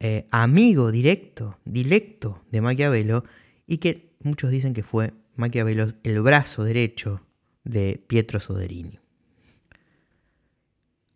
eh, 0.00 0.26
amigo 0.32 0.90
directo, 0.90 1.60
directo 1.64 2.42
de 2.50 2.60
Maquiavelo, 2.60 3.22
y 3.68 3.78
que 3.78 4.16
muchos 4.18 4.50
dicen 4.50 4.74
que 4.74 4.82
fue 4.82 5.12
Maquiavelo 5.36 5.92
el 6.02 6.20
brazo 6.22 6.64
derecho 6.64 7.24
de 7.62 8.04
Pietro 8.04 8.40
Soderini. 8.40 8.98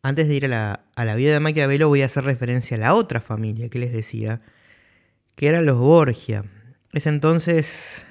Antes 0.02 0.28
de 0.28 0.34
ir 0.36 0.44
a 0.46 0.84
la, 0.94 1.14
vida 1.16 1.32
de 1.32 1.40
Maquiavelo 1.40 1.88
voy 1.88 2.02
a 2.02 2.06
hacer 2.06 2.22
referencia 2.22 2.76
a 2.76 2.80
la 2.80 2.94
otra 2.94 3.20
familia 3.20 3.68
que 3.68 3.80
les 3.80 3.92
decía, 3.92 4.40
que 5.34 5.48
eran 5.48 5.66
los 5.66 5.78
Borgia. 5.78 6.44
Es 6.92 7.06
entonces, 7.06 8.04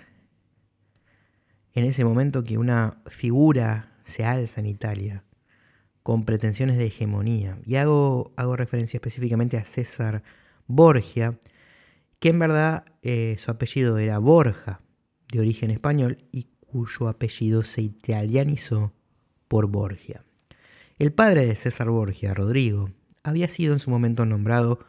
en 1.74 1.86
ese 1.86 2.06
momento 2.06 2.44
que 2.44 2.58
una 2.58 3.02
figura 3.08 3.94
se 4.04 4.26
alza 4.26 4.60
en 4.60 4.68
Italia 4.68 5.24
con 6.04 6.26
pretensiones 6.26 6.78
de 6.78 6.88
hegemonía. 6.88 7.58
Y 7.66 7.76
hago, 7.76 8.34
hago 8.36 8.56
referencia 8.58 8.98
específicamente 8.98 9.58
a 9.58 9.66
César 9.66 10.24
Borgia, 10.68 11.40
que 12.20 12.30
en 12.30 12.40
verdad 12.40 12.86
eh, 13.02 13.36
su 13.38 13.52
apellido 13.52 13.98
era 13.98 14.18
Borja, 14.18 14.82
de 15.32 15.40
origen 15.40 15.72
español 15.72 16.26
y 16.32 16.48
cuyo 16.60 17.08
apellido 17.08 17.64
se 17.64 17.82
italianizó 17.82 18.94
por 19.48 19.68
Borgia. 19.68 20.24
El 21.00 21.12
padre 21.12 21.46
de 21.46 21.56
César 21.56 21.90
Borgia, 21.90 22.34
Rodrigo, 22.34 22.92
había 23.24 23.50
sido 23.50 23.74
en 23.74 23.80
su 23.80 23.90
momento 23.90 24.26
nombrado 24.26 24.80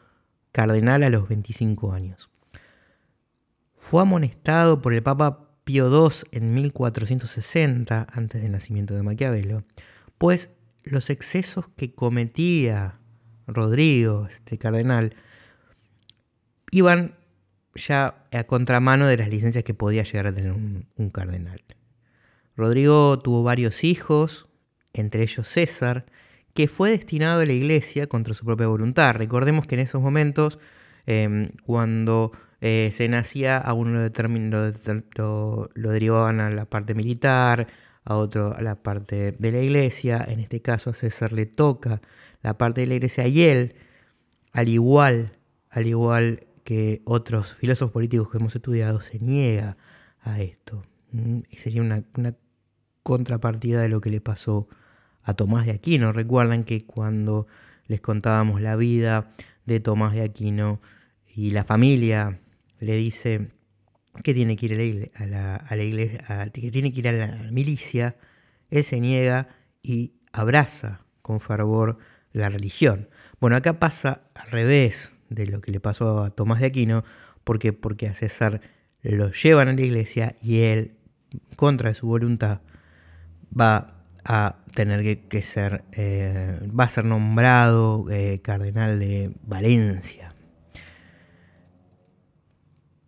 cardenal 0.54 1.02
a 1.02 1.11
los 1.11 1.28
25 1.28 1.92
años. 1.92 2.30
fue 3.76 4.00
amonestado 4.00 4.80
por 4.80 4.94
el 4.94 5.02
Papa 5.02 5.50
Pío 5.64 5.90
II 5.90 6.14
en 6.30 6.54
1460, 6.54 8.06
antes 8.11 8.40
del 8.40 8.52
nacimiento 8.52 8.94
de 8.94 9.02
Maquiavelo, 9.02 9.64
pues 10.16 10.56
los 10.84 11.11
excesos 11.11 11.66
que 11.76 11.92
cometía 11.92 13.00
Rodrigo, 13.49 14.26
este 14.26 14.56
cardenal, 14.56 15.16
iban 16.70 17.16
ya 17.75 18.25
a 18.30 18.44
contramano 18.44 19.06
de 19.08 19.16
las 19.16 19.28
licencias 19.28 19.64
que 19.64 19.75
podía 19.75 20.04
llegar 20.04 20.28
a 20.28 20.34
tener 20.34 20.52
un, 20.52 20.87
un 20.96 21.11
cardenal. 21.11 21.62
Rodrigo 22.56 23.18
tuvo 23.18 23.42
varios 23.42 23.82
hijos, 23.82 24.46
entre 24.92 25.25
ellos 25.25 25.49
César, 25.49 26.06
que 26.54 26.68
fue 26.68 26.90
destinado 26.90 27.42
a 27.42 27.46
la 27.46 27.52
iglesia 27.52 28.06
contra 28.06 28.34
su 28.34 28.44
propia 28.44 28.68
voluntad. 28.68 29.14
Recordemos 29.16 29.66
que 29.66 29.75
en 29.75 29.80
esos 29.82 30.00
momentos, 30.00 30.58
em, 31.06 31.50
cuando 31.66 32.32
eh, 32.61 32.90
se 32.92 33.08
nacía, 33.08 33.58
a 33.58 33.75
uno 33.75 34.08
lo, 35.16 35.70
lo, 35.75 35.90
derivaban 35.90 36.40
a 36.40 36.50
la 36.50 36.64
parte 36.66 36.94
militar, 36.94 37.68
a 38.04 38.16
otro 38.16 38.54
a 38.56 38.62
la 38.62 38.76
parte 38.82 39.32
de 39.32 39.52
la 39.52 39.61
iglesia. 39.61 40.25
En 40.26 40.40
este 40.40 40.62
caso 40.62 40.90
a 40.90 40.94
César 40.94 41.32
le 41.32 41.46
toca 41.46 42.00
la 42.42 42.56
parte 42.58 42.82
de 42.82 42.87
la 42.87 42.94
iglesia 42.94 43.26
y 43.26 43.42
él, 43.42 43.75
al 44.52 44.68
igual, 44.68 45.32
al 45.70 45.87
igual 45.87 46.46
que 46.64 47.02
otros 47.04 47.54
filósofos 47.54 47.92
políticos 47.92 48.30
que 48.30 48.38
hemos 48.38 48.56
estudiado, 48.56 49.00
se 49.00 49.18
niega 49.18 49.76
a 50.23 50.40
esto. 50.40 50.84
Mm, 51.12 51.40
y 51.50 51.56
sería 51.56 51.82
una, 51.82 52.04
una 52.16 52.34
contrapartida 53.02 53.82
de 53.82 53.88
lo 53.88 54.00
que 54.00 54.11
le 54.11 54.20
pasó 54.20 54.68
a 54.70 54.83
Tomás 55.32 55.64
de 55.64 55.72
Aquino. 55.72 56.12
Recuerdan 56.12 56.64
que 56.64 56.84
cuando 56.84 57.46
les 57.86 58.02
contábamos 58.02 58.60
la 58.60 58.76
vida 58.76 59.32
de 59.64 59.80
Tomás 59.80 60.12
de 60.12 60.22
Aquino 60.22 60.82
y 61.34 61.52
la 61.52 61.64
familia 61.64 62.40
le 62.80 62.96
dice 62.96 63.48
que 64.22 64.34
tiene 64.34 64.56
que 64.56 64.66
ir 64.66 65.12
a 65.14 65.26
la, 65.26 65.64
que 66.52 66.70
tiene 66.70 66.92
que 66.92 67.00
ir 67.00 67.08
a 67.08 67.12
la 67.12 67.50
milicia, 67.50 68.16
él 68.70 68.84
se 68.84 69.00
niega 69.00 69.48
y 69.82 70.12
abraza 70.32 71.00
con 71.22 71.40
fervor 71.40 71.98
la 72.32 72.48
religión. 72.48 73.08
Bueno, 73.40 73.56
acá 73.56 73.78
pasa 73.78 74.22
al 74.34 74.50
revés 74.50 75.12
de 75.30 75.46
lo 75.46 75.60
que 75.60 75.72
le 75.72 75.80
pasó 75.80 76.22
a 76.22 76.30
Tomás 76.30 76.60
de 76.60 76.66
Aquino, 76.66 77.04
porque 77.42 77.72
porque 77.72 78.08
a 78.08 78.14
César 78.14 78.60
lo 79.02 79.30
llevan 79.30 79.68
a 79.68 79.72
la 79.72 79.80
iglesia 79.80 80.36
y 80.42 80.60
él, 80.60 80.96
contra 81.56 81.94
su 81.94 82.06
voluntad, 82.06 82.60
va 83.58 84.03
a 84.24 84.56
tener 84.74 85.28
que, 85.28 85.42
ser, 85.42 85.84
eh, 85.92 86.58
va 86.78 86.84
a 86.84 86.88
ser 86.88 87.04
nombrado 87.04 88.06
eh, 88.10 88.40
cardenal 88.42 88.98
de 88.98 89.32
Valencia. 89.42 90.34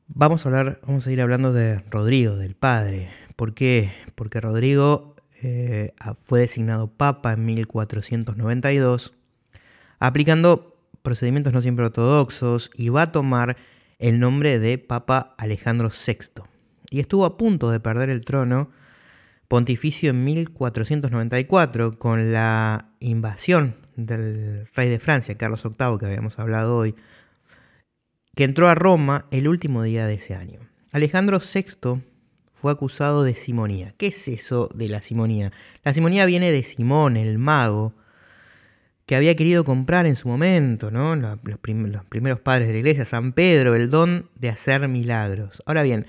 Vamos 0.09 0.45
a 0.45 0.49
hablar, 0.49 0.81
vamos 0.87 1.07
a 1.07 1.13
ir 1.13 1.21
hablando 1.21 1.53
de 1.53 1.81
Rodrigo, 1.91 2.37
del 2.37 2.55
padre. 2.55 3.11
¿Por 3.35 3.55
qué? 3.55 3.93
Porque 4.15 4.41
Rodrigo 4.41 5.17
eh, 5.43 5.93
fue 6.23 6.41
designado 6.41 6.89
papa 6.89 7.33
en 7.33 7.45
1492, 7.45 9.15
aplicando 9.99 10.77
procedimientos 11.03 11.53
no 11.53 11.61
siempre 11.61 11.85
ortodoxos 11.85 12.71
y 12.75 12.89
va 12.89 13.03
a 13.03 13.13
tomar 13.13 13.57
el 13.99 14.19
nombre 14.19 14.59
de 14.59 14.79
Papa 14.79 15.35
Alejandro 15.39 15.91
VI. 15.91 16.43
Y 16.91 17.01
estuvo 17.01 17.25
a 17.25 17.37
punto 17.37 17.71
de 17.71 17.81
perder 17.81 18.11
el 18.11 18.25
trono 18.25 18.71
pontificio 19.49 20.11
en 20.11 20.25
1494 20.25 21.99
con 21.99 22.33
la 22.33 22.91
invasión 23.01 23.77
del 23.97 24.67
rey 24.75 24.89
de 24.89 24.99
Francia, 24.99 25.37
Carlos 25.37 25.63
VIII, 25.63 25.99
que 25.99 26.07
habíamos 26.07 26.39
hablado 26.39 26.77
hoy, 26.77 26.95
que 28.35 28.45
entró 28.45 28.69
a 28.69 28.75
Roma 28.75 29.27
el 29.31 29.49
último 29.49 29.83
día 29.83 30.07
de 30.07 30.15
ese 30.15 30.35
año. 30.35 30.61
Alejandro 30.93 31.41
VI 31.41 32.03
fue 32.53 32.73
acusado 32.73 33.23
de 33.23 33.35
simonía. 33.35 33.95
¿Qué 33.97 34.09
es 34.09 34.29
eso 34.29 34.69
de 34.75 34.89
la 34.89 35.03
simonía? 35.03 35.53
La 35.85 35.93
simonía 35.93 36.27
viene 36.27 36.51
de 36.51 36.63
Simón, 36.63 37.17
el 37.17 37.39
mago, 37.39 37.95
que 39.07 39.15
había 39.15 39.37
querido 39.37 39.65
comprar 39.65 40.07
en 40.07 40.17
su 40.17 40.29
momento, 40.29 40.91
¿no? 40.91 41.15
Los, 41.15 41.39
los, 41.45 41.59
primeros 41.59 42.41
padres 42.41 42.67
de 42.67 42.75
la 42.75 42.79
iglesia, 42.81 43.05
San 43.05 43.33
Pedro, 43.33 43.75
el 43.75 43.89
don 43.89 44.31
de 44.35 44.49
hacer 44.49 44.89
milagros. 44.89 45.63
Ahora 45.65 45.83
bien, 45.83 46.07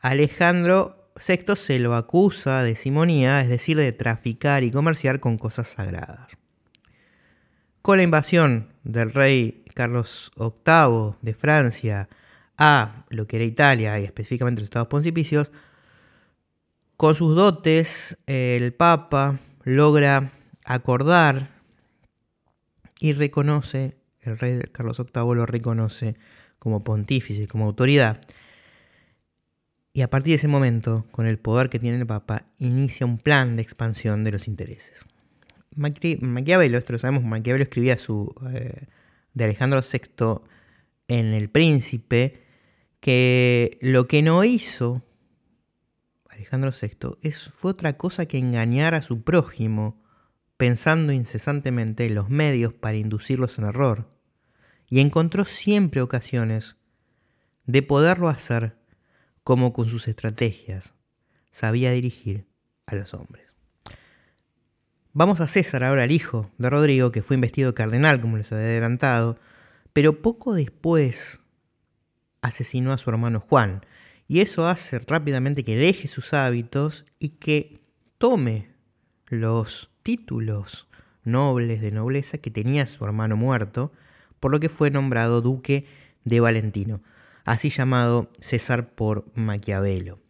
Alejandro 0.00 0.97
Sexto 1.18 1.56
se 1.56 1.78
lo 1.80 1.96
acusa 1.96 2.62
de 2.62 2.76
simonía, 2.76 3.40
es 3.40 3.48
decir, 3.48 3.76
de 3.76 3.92
traficar 3.92 4.62
y 4.62 4.70
comerciar 4.70 5.18
con 5.18 5.36
cosas 5.36 5.68
sagradas. 5.68 6.38
Con 7.82 7.96
la 7.96 8.04
invasión 8.04 8.68
del 8.84 9.12
rey 9.12 9.64
Carlos 9.74 10.30
VIII 10.36 11.16
de 11.22 11.34
Francia 11.34 12.08
a 12.56 13.04
lo 13.08 13.26
que 13.26 13.36
era 13.36 13.44
Italia 13.44 13.98
y 13.98 14.04
específicamente 14.04 14.60
los 14.60 14.66
estados 14.66 14.88
pontificios, 14.88 15.50
con 16.96 17.14
sus 17.14 17.34
dotes 17.34 18.18
el 18.26 18.72
Papa 18.72 19.38
logra 19.64 20.32
acordar 20.64 21.50
y 23.00 23.12
reconoce, 23.12 23.96
el 24.20 24.38
rey 24.38 24.60
Carlos 24.72 24.98
VIII 24.98 25.34
lo 25.34 25.46
reconoce 25.46 26.16
como 26.58 26.82
pontífice, 26.82 27.46
como 27.46 27.66
autoridad. 27.66 28.20
Y 29.98 30.02
a 30.02 30.10
partir 30.10 30.30
de 30.30 30.36
ese 30.36 30.46
momento, 30.46 31.06
con 31.10 31.26
el 31.26 31.40
poder 31.40 31.70
que 31.70 31.80
tiene 31.80 31.98
el 31.98 32.06
Papa, 32.06 32.44
inicia 32.60 33.04
un 33.04 33.18
plan 33.18 33.56
de 33.56 33.62
expansión 33.62 34.22
de 34.22 34.30
los 34.30 34.46
intereses. 34.46 35.04
Maquiavelo, 35.74 36.78
esto 36.78 36.92
lo 36.92 37.00
sabemos, 37.00 37.24
Maquiavelo 37.24 37.64
escribía 37.64 37.98
su, 37.98 38.32
eh, 38.54 38.86
de 39.34 39.44
Alejandro 39.44 39.80
VI 39.80 40.42
en 41.08 41.34
El 41.34 41.50
Príncipe, 41.50 42.44
que 43.00 43.76
lo 43.80 44.06
que 44.06 44.22
no 44.22 44.44
hizo 44.44 45.02
Alejandro 46.28 46.70
VI 46.70 47.18
es, 47.22 47.48
fue 47.48 47.72
otra 47.72 47.96
cosa 47.96 48.26
que 48.26 48.38
engañar 48.38 48.94
a 48.94 49.02
su 49.02 49.24
prójimo, 49.24 50.00
pensando 50.56 51.12
incesantemente 51.12 52.06
en 52.06 52.14
los 52.14 52.30
medios 52.30 52.72
para 52.72 52.98
inducirlos 52.98 53.58
en 53.58 53.64
error, 53.64 54.08
y 54.88 55.00
encontró 55.00 55.44
siempre 55.44 56.02
ocasiones 56.02 56.76
de 57.66 57.82
poderlo 57.82 58.28
hacer 58.28 58.77
como 59.48 59.72
con 59.72 59.88
sus 59.88 60.08
estrategias 60.08 60.92
sabía 61.50 61.90
dirigir 61.92 62.46
a 62.84 62.94
los 62.94 63.14
hombres. 63.14 63.54
Vamos 65.14 65.40
a 65.40 65.48
César 65.48 65.84
ahora, 65.84 66.04
el 66.04 66.12
hijo 66.12 66.50
de 66.58 66.68
Rodrigo, 66.68 67.12
que 67.12 67.22
fue 67.22 67.36
investido 67.36 67.74
cardenal, 67.74 68.20
como 68.20 68.36
les 68.36 68.52
había 68.52 68.66
adelantado, 68.66 69.38
pero 69.94 70.20
poco 70.20 70.52
después 70.52 71.40
asesinó 72.42 72.92
a 72.92 72.98
su 72.98 73.08
hermano 73.08 73.40
Juan. 73.40 73.86
Y 74.26 74.40
eso 74.40 74.68
hace 74.68 74.98
rápidamente 74.98 75.64
que 75.64 75.76
deje 75.76 76.08
sus 76.08 76.34
hábitos 76.34 77.06
y 77.18 77.30
que 77.30 77.80
tome 78.18 78.68
los 79.28 79.90
títulos 80.02 80.90
nobles 81.24 81.80
de 81.80 81.90
nobleza 81.90 82.36
que 82.36 82.50
tenía 82.50 82.86
su 82.86 83.02
hermano 83.02 83.38
muerto, 83.38 83.92
por 84.40 84.50
lo 84.50 84.60
que 84.60 84.68
fue 84.68 84.90
nombrado 84.90 85.40
duque 85.40 85.86
de 86.24 86.38
Valentino 86.40 87.00
así 87.50 87.70
llamado 87.70 88.30
César 88.40 88.90
por 88.90 89.24
Maquiavelo. 89.34 90.20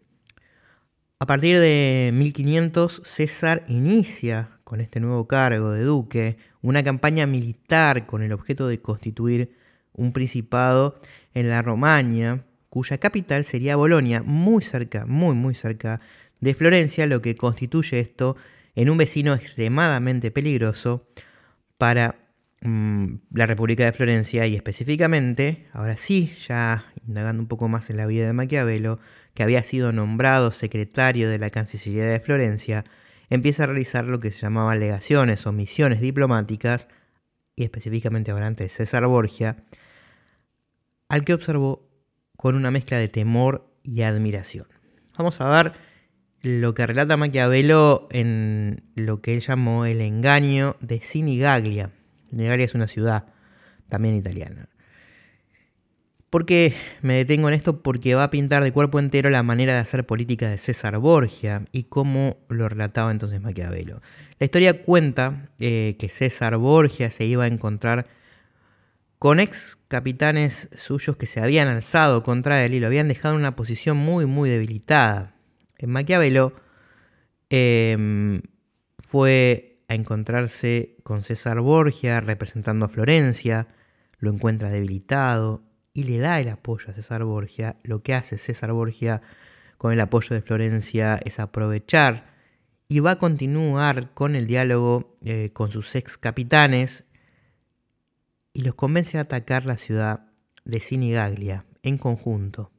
A 1.18 1.26
partir 1.26 1.58
de 1.58 2.10
1500, 2.14 3.02
César 3.04 3.64
inicia 3.66 4.50
con 4.62 4.80
este 4.80 5.00
nuevo 5.00 5.26
cargo 5.26 5.72
de 5.72 5.82
duque 5.82 6.36
una 6.62 6.84
campaña 6.84 7.26
militar 7.26 8.06
con 8.06 8.22
el 8.22 8.32
objeto 8.32 8.68
de 8.68 8.80
constituir 8.80 9.56
un 9.94 10.12
principado 10.12 11.00
en 11.34 11.48
la 11.48 11.60
Romaña, 11.60 12.44
cuya 12.70 12.98
capital 12.98 13.42
sería 13.44 13.74
Bolonia, 13.74 14.22
muy 14.22 14.62
cerca, 14.62 15.04
muy 15.04 15.34
muy 15.34 15.54
cerca 15.56 16.00
de 16.40 16.54
Florencia, 16.54 17.06
lo 17.06 17.20
que 17.20 17.36
constituye 17.36 17.98
esto 17.98 18.36
en 18.76 18.90
un 18.90 18.98
vecino 18.98 19.34
extremadamente 19.34 20.30
peligroso 20.30 21.08
para 21.78 22.27
la 22.60 23.46
República 23.46 23.84
de 23.84 23.92
Florencia 23.92 24.46
y 24.46 24.56
específicamente, 24.56 25.66
ahora 25.72 25.96
sí, 25.96 26.34
ya 26.46 26.86
indagando 27.06 27.42
un 27.42 27.48
poco 27.48 27.68
más 27.68 27.88
en 27.90 27.96
la 27.96 28.06
vida 28.06 28.26
de 28.26 28.32
Maquiavelo, 28.32 28.98
que 29.34 29.42
había 29.42 29.62
sido 29.62 29.92
nombrado 29.92 30.50
secretario 30.50 31.30
de 31.30 31.38
la 31.38 31.50
Cancillería 31.50 32.06
de 32.06 32.20
Florencia, 32.20 32.84
empieza 33.30 33.64
a 33.64 33.66
realizar 33.66 34.04
lo 34.04 34.20
que 34.20 34.32
se 34.32 34.40
llamaban 34.40 34.80
legaciones 34.80 35.46
o 35.46 35.52
misiones 35.52 36.00
diplomáticas, 36.00 36.88
y 37.54 37.64
específicamente 37.64 38.30
ahora 38.30 38.46
antes 38.46 38.72
César 38.72 39.06
Borgia, 39.06 39.64
al 41.08 41.24
que 41.24 41.34
observó 41.34 41.88
con 42.36 42.54
una 42.54 42.70
mezcla 42.70 42.98
de 42.98 43.08
temor 43.08 43.70
y 43.82 44.02
admiración. 44.02 44.66
Vamos 45.16 45.40
a 45.40 45.48
ver 45.48 45.72
lo 46.42 46.74
que 46.74 46.86
relata 46.86 47.16
Maquiavelo 47.16 48.08
en 48.10 48.84
lo 48.94 49.20
que 49.20 49.34
él 49.34 49.40
llamó 49.40 49.86
el 49.86 50.00
engaño 50.00 50.76
de 50.80 51.00
Sinigaglia. 51.00 51.90
Sinigaglia 52.30 52.64
es 52.64 52.74
una 52.74 52.88
ciudad 52.88 53.26
también 53.88 54.16
italiana. 54.16 54.68
¿Por 56.30 56.44
qué 56.44 56.74
me 57.00 57.14
detengo 57.14 57.48
en 57.48 57.54
esto? 57.54 57.80
Porque 57.80 58.14
va 58.14 58.24
a 58.24 58.30
pintar 58.30 58.62
de 58.62 58.72
cuerpo 58.72 58.98
entero 58.98 59.30
la 59.30 59.42
manera 59.42 59.72
de 59.72 59.78
hacer 59.78 60.04
política 60.04 60.50
de 60.50 60.58
César 60.58 60.98
Borgia 60.98 61.64
y 61.72 61.84
cómo 61.84 62.36
lo 62.50 62.68
relataba 62.68 63.10
entonces 63.10 63.40
Maquiavelo. 63.40 64.02
La 64.38 64.44
historia 64.44 64.82
cuenta 64.82 65.48
eh, 65.58 65.96
que 65.98 66.10
César 66.10 66.58
Borgia 66.58 67.10
se 67.10 67.24
iba 67.24 67.44
a 67.44 67.46
encontrar 67.46 68.06
con 69.18 69.40
ex 69.40 69.78
capitanes 69.88 70.68
suyos 70.76 71.16
que 71.16 71.26
se 71.26 71.40
habían 71.40 71.66
alzado 71.68 72.22
contra 72.22 72.64
él 72.64 72.74
y 72.74 72.80
lo 72.80 72.86
habían 72.86 73.08
dejado 73.08 73.34
en 73.34 73.40
una 73.40 73.56
posición 73.56 73.96
muy, 73.96 74.26
muy 74.26 74.50
debilitada. 74.50 75.34
En 75.78 75.90
Maquiavelo 75.90 76.52
em, 77.50 78.42
fue 78.98 79.67
a 79.88 79.94
encontrarse 79.94 80.96
con 81.02 81.22
César 81.22 81.60
Borgia 81.60 82.20
representando 82.20 82.86
a 82.86 82.88
Florencia, 82.88 83.68
lo 84.18 84.30
encuentra 84.30 84.70
debilitado 84.70 85.62
y 85.94 86.04
le 86.04 86.18
da 86.18 86.38
el 86.40 86.50
apoyo 86.50 86.90
a 86.90 86.94
César 86.94 87.24
Borgia. 87.24 87.76
Lo 87.82 88.02
que 88.02 88.14
hace 88.14 88.38
César 88.38 88.72
Borgia 88.72 89.22
con 89.78 89.92
el 89.92 90.00
apoyo 90.00 90.34
de 90.34 90.42
Florencia 90.42 91.18
es 91.24 91.40
aprovechar 91.40 92.28
y 92.86 93.00
va 93.00 93.12
a 93.12 93.18
continuar 93.18 94.12
con 94.14 94.34
el 94.34 94.46
diálogo 94.46 95.16
eh, 95.22 95.50
con 95.52 95.70
sus 95.70 95.94
ex 95.94 96.18
capitanes 96.18 97.04
y 98.52 98.62
los 98.62 98.74
convence 98.74 99.18
a 99.18 99.22
atacar 99.22 99.66
la 99.66 99.78
ciudad 99.78 100.30
de 100.64 100.80
Sinigaglia 100.80 101.64
en 101.82 101.96
conjunto, 101.96 102.72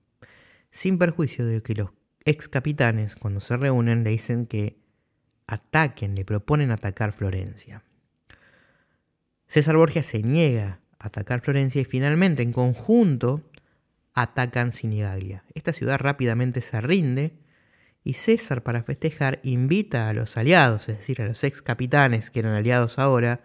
sin 0.72 0.98
perjuicio 0.98 1.46
de 1.46 1.64
que 1.64 1.74
los 1.74 1.90
ex 2.26 2.48
capitanes 2.48 3.16
cuando 3.16 3.40
se 3.40 3.58
reúnen 3.58 4.04
le 4.04 4.12
dicen 4.12 4.46
que 4.46 4.80
ataquen, 5.50 6.16
le 6.16 6.26
proponen 6.26 6.72
atacar 6.72 7.12
Florencia. 7.12 7.82
César 9.48 9.76
Borgia 9.76 10.04
se 10.04 10.22
niega 10.22 10.80
a 11.00 11.08
atacar 11.08 11.42
Florencia 11.42 11.82
y 11.82 11.86
finalmente 11.86 12.44
en 12.44 12.54
conjunto 12.54 13.42
atacan 14.14 14.72
Sinigaglia. 14.72 15.44
Esta 15.56 15.74
ciudad 15.74 15.98
rápidamente 15.98 16.62
se 16.62 16.80
rinde 16.82 17.34
y 18.04 18.14
César 18.14 18.62
para 18.62 18.84
festejar 18.84 19.40
invita 19.44 20.08
a 20.08 20.14
los 20.14 20.38
aliados, 20.38 20.88
es 20.88 20.98
decir, 20.98 21.22
a 21.22 21.26
los 21.26 21.44
ex 21.44 21.64
capitanes 21.64 22.30
que 22.30 22.40
eran 22.40 22.54
aliados 22.54 23.00
ahora, 23.00 23.42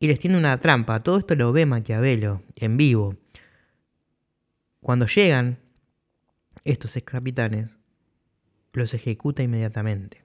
y 0.00 0.08
les 0.08 0.18
tiende 0.18 0.38
una 0.38 0.58
trampa. 0.58 1.02
Todo 1.02 1.18
esto 1.18 1.36
lo 1.36 1.52
ve 1.52 1.64
Maquiavelo 1.64 2.42
en 2.56 2.76
vivo. 2.76 3.16
Cuando 4.80 5.06
llegan 5.06 5.60
estos 6.64 6.96
ex 6.96 7.06
capitanes, 7.06 7.78
los 8.72 8.92
ejecuta 8.94 9.44
inmediatamente. 9.44 10.23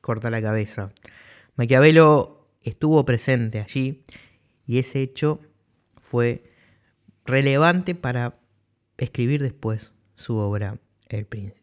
Corta 0.00 0.30
la 0.30 0.42
cabeza. 0.42 0.92
Maquiavelo 1.56 2.48
estuvo 2.62 3.04
presente 3.04 3.60
allí 3.60 4.04
y 4.66 4.78
ese 4.78 5.02
hecho 5.02 5.40
fue 6.00 6.44
relevante 7.24 7.94
para 7.94 8.38
escribir 8.98 9.42
después 9.42 9.92
su 10.14 10.36
obra 10.36 10.78
El 11.08 11.26
Príncipe. 11.26 11.60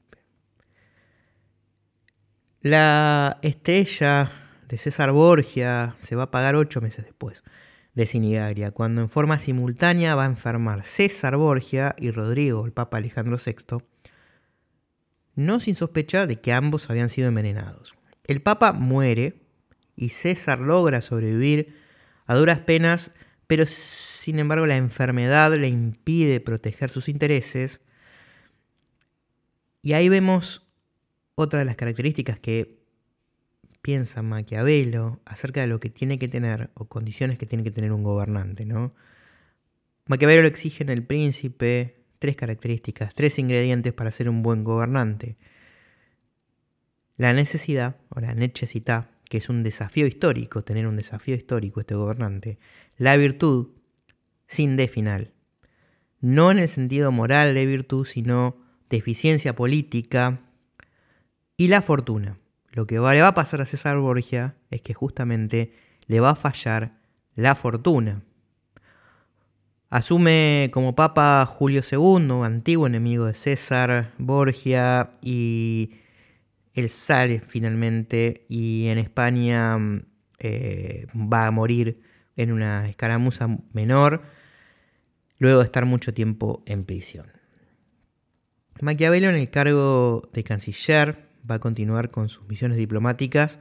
La 2.62 3.40
estrella 3.42 4.32
de 4.68 4.78
César 4.78 5.12
Borgia 5.12 5.96
se 6.00 6.16
va 6.16 6.24
a 6.24 6.32
pagar 6.32 6.56
ocho 6.56 6.82
meses 6.82 7.06
después 7.06 7.44
de 7.94 8.06
Sinigaglia, 8.06 8.72
cuando 8.72 9.02
en 9.02 9.10
forma 9.10 9.40
simultánea 9.40 10.16
va 10.16 10.24
a 10.24 10.28
enfermar 10.28 10.84
César 10.86 11.36
Borgia 11.36 11.96
y 11.98 12.12
Rodrigo, 12.12 12.66
el 12.66 12.72
Papa 12.72 12.98
Alejandro 12.98 13.38
VI, 13.44 13.80
no 15.36 15.60
sin 15.60 15.76
sospecha 15.76 16.28
de 16.28 16.40
que 16.40 16.54
ambos 16.54 16.90
habían 16.90 17.10
sido 17.10 17.28
envenenados. 17.28 17.97
El 18.28 18.42
Papa 18.42 18.74
muere 18.74 19.42
y 19.96 20.10
César 20.10 20.60
logra 20.60 21.02
sobrevivir 21.02 21.76
a 22.26 22.36
duras 22.36 22.60
penas, 22.60 23.12
pero 23.48 23.66
sin 23.66 24.40
embargo 24.40 24.68
la 24.68 24.78
enfermedad 24.78 25.56
le 25.56 25.70
impide 25.70 26.40
proteger 26.40 26.90
sus 26.90 27.10
intereses. 27.10 27.82
Y 29.82 29.94
ahí 29.94 30.10
vemos 30.10 30.68
otra 31.36 31.60
de 31.60 31.66
las 31.66 31.78
características 31.78 32.40
que 32.40 32.78
piensa 33.82 34.22
Maquiavelo 34.22 35.22
acerca 35.24 35.62
de 35.62 35.68
lo 35.68 35.80
que 35.80 35.90
tiene 35.90 36.20
que 36.20 36.28
tener 36.28 36.72
o 36.74 36.90
condiciones 36.90 37.38
que 37.38 37.46
tiene 37.46 37.64
que 37.64 37.72
tener 37.72 37.94
un 37.94 38.04
gobernante, 38.04 38.66
¿no? 38.66 38.94
Maquiavelo 40.08 40.48
exige 40.48 40.84
en 40.84 40.90
el 40.90 41.04
príncipe 41.04 41.96
tres 42.20 42.36
características, 42.36 43.14
tres 43.14 43.40
ingredientes 43.40 43.94
para 43.94 44.12
ser 44.12 44.30
un 44.30 44.44
buen 44.44 44.64
gobernante. 44.64 45.38
La 47.18 47.34
necesidad, 47.34 47.98
o 48.10 48.20
la 48.20 48.36
necesità, 48.36 49.10
que 49.26 49.40
es 49.40 49.50
un 49.50 49.64
desafío 49.64 50.06
histórico, 50.06 50.64
tener 50.64 50.88
un 50.88 50.96
desafío 50.96 51.36
histórico 51.36 51.80
este 51.82 51.96
gobernante. 51.96 52.60
La 52.96 53.18
virtud, 53.18 53.70
sin 54.46 54.78
de 54.78 54.88
final. 54.88 55.34
No 56.22 56.52
en 56.52 56.60
el 56.60 56.70
sentido 56.70 57.12
moral 57.12 57.54
de 57.54 57.66
virtud, 57.66 58.06
sino 58.06 58.58
de 58.90 58.98
eficiencia 58.98 59.56
política. 59.56 60.42
Y 61.58 61.68
la 61.68 61.82
fortuna. 61.82 62.38
Lo 62.72 62.86
que 62.86 62.96
le 62.96 63.22
va 63.22 63.28
a 63.28 63.34
pasar 63.34 63.62
a 63.62 63.66
César 63.66 63.98
Borgia 63.98 64.56
es 64.70 64.82
que 64.82 64.94
justamente 64.94 65.74
le 66.06 66.20
va 66.20 66.32
a 66.32 66.36
fallar 66.36 67.00
la 67.36 67.56
fortuna. 67.56 68.22
Asume 69.90 70.70
como 70.72 70.96
papa 70.96 71.46
Julio 71.48 71.82
II, 71.90 72.44
antiguo 72.44 72.86
enemigo 72.86 73.26
de 73.26 73.34
César 73.34 74.14
Borgia, 74.18 75.12
y 75.22 75.92
él 76.78 76.90
sale 76.90 77.40
finalmente 77.40 78.46
y 78.50 78.88
en 78.88 79.00
España 79.00 79.78
eh, 80.38 81.08
va 81.16 81.48
a 81.48 81.52
morir 81.52 82.02
en 82.36 82.52
una 82.52 82.88
escaramuza 82.88 83.48
menor, 83.74 84.22
luego 85.40 85.60
de 85.60 85.66
estar 85.66 85.86
mucho 85.86 86.14
tiempo 86.14 86.64
en 86.68 86.86
prisión. 86.86 87.32
Maquiavelo 88.80 89.30
en 89.30 89.36
el 89.36 89.50
cargo 89.50 90.30
de 90.34 90.44
canciller 90.44 91.26
va 91.50 91.56
a 91.56 91.60
continuar 91.60 92.12
con 92.12 92.30
sus 92.30 92.48
misiones 92.48 92.78
diplomáticas 92.78 93.58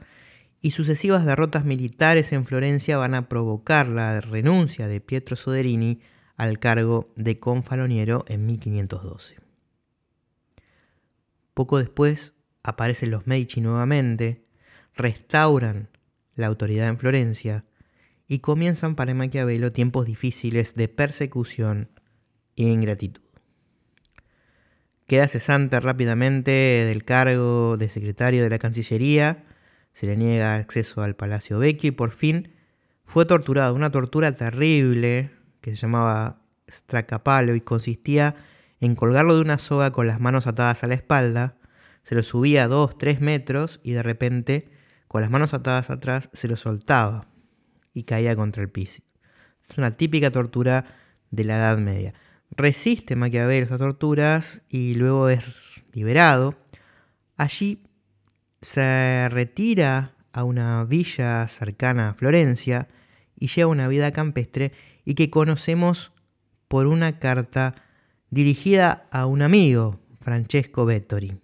y 0.61 0.71
sucesivas 0.71 1.25
derrotas 1.25 1.65
militares 1.65 2.31
en 2.33 2.45
Florencia 2.45 2.97
van 2.97 3.15
a 3.15 3.29
provocar 3.29 3.87
la 3.87 4.21
renuncia 4.21 4.87
de 4.87 5.01
Pietro 5.01 5.35
Soderini 5.35 6.01
al 6.35 6.59
cargo 6.59 7.11
de 7.15 7.39
confaloniero 7.39 8.25
en 8.27 8.45
1512. 8.45 9.37
Poco 11.55 11.79
después 11.79 12.36
aparecen 12.67 13.11
los 13.11 13.27
Medici 13.27 13.61
nuevamente, 13.61 14.45
restauran 14.93 15.89
la 16.35 16.47
autoridad 16.47 16.89
en 16.89 16.97
Florencia 16.97 17.65
y 18.27 18.39
comienzan 18.39 18.95
para 18.95 19.13
Maquiavelo 19.13 19.71
tiempos 19.71 20.05
difíciles 20.05 20.75
de 20.75 20.89
persecución 20.89 21.89
e 22.57 22.63
ingratitud. 22.63 23.21
Queda 25.07 25.29
cesante 25.29 25.79
rápidamente 25.79 26.51
del 26.51 27.05
cargo 27.05 27.77
de 27.77 27.87
secretario 27.87 28.43
de 28.43 28.49
la 28.49 28.59
Cancillería, 28.59 29.45
se 29.93 30.05
le 30.05 30.17
niega 30.17 30.55
acceso 30.55 31.01
al 31.01 31.15
Palacio 31.15 31.59
Vecchio 31.59 31.87
y 31.87 31.91
por 31.91 32.11
fin 32.11 32.53
fue 33.05 33.25
torturado, 33.25 33.73
una 33.73 33.91
tortura 33.91 34.35
terrible 34.35 35.31
que 35.61 35.71
se 35.71 35.77
llamaba 35.77 36.41
stracapalo 36.69 37.55
y 37.55 37.61
consistía 37.61 38.35
en 38.81 38.95
colgarlo 38.95 39.35
de 39.35 39.41
una 39.41 39.57
soga 39.57 39.91
con 39.91 40.05
las 40.05 40.19
manos 40.19 40.45
atadas 40.45 40.83
a 40.83 40.87
la 40.87 40.95
espalda, 40.95 41.55
se 42.07 42.15
lo 42.15 42.23
subía 42.23 42.63
a 42.63 42.67
dos, 42.69 42.97
tres 42.97 43.19
metros 43.19 43.81
y 43.83 43.91
de 43.91 44.01
repente, 44.01 44.69
con 45.09 45.19
las 45.19 45.29
manos 45.29 45.53
atadas 45.53 45.89
atrás, 45.89 46.29
se 46.31 46.47
lo 46.47 46.55
soltaba 46.55 47.27
y 47.93 48.03
caía 48.03 48.33
contra 48.33 48.63
el 48.63 48.69
piso. 48.69 49.01
Es 49.69 49.77
una 49.77 49.91
típica 49.91 50.31
tortura 50.31 50.85
de 51.31 51.43
la 51.43 51.57
Edad 51.57 51.77
Media. 51.79 52.13
Resiste 52.51 53.17
Maquiavelo 53.17 53.65
esas 53.65 53.79
torturas 53.79 54.61
y 54.69 54.93
luego 54.93 55.27
es 55.27 55.43
liberado. 55.91 56.55
Allí 57.35 57.83
se 58.61 59.27
retira 59.27 60.13
a 60.31 60.45
una 60.45 60.85
villa 60.85 61.45
cercana 61.49 62.11
a 62.11 62.13
Florencia 62.13 62.87
y 63.35 63.47
lleva 63.47 63.69
una 63.69 63.89
vida 63.89 64.13
campestre 64.13 64.71
y 65.03 65.15
que 65.15 65.29
conocemos 65.29 66.13
por 66.69 66.87
una 66.87 67.19
carta 67.19 67.75
dirigida 68.29 69.09
a 69.11 69.25
un 69.25 69.41
amigo, 69.41 69.99
Francesco 70.21 70.85
Vettori. 70.85 71.41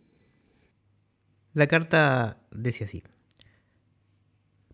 La 1.54 1.68
carta 1.68 2.38
decía 2.52 2.88
así, 2.88 3.04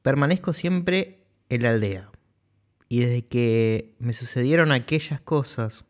permanezco 0.01 0.53
siempre 0.53 1.25
en 1.49 1.63
la 1.63 1.71
aldea 1.71 2.09
y 2.87 3.01
desde 3.01 3.27
que 3.27 3.95
me 3.99 4.13
sucedieron 4.13 4.71
aquellas 4.71 5.19
cosas 5.19 5.85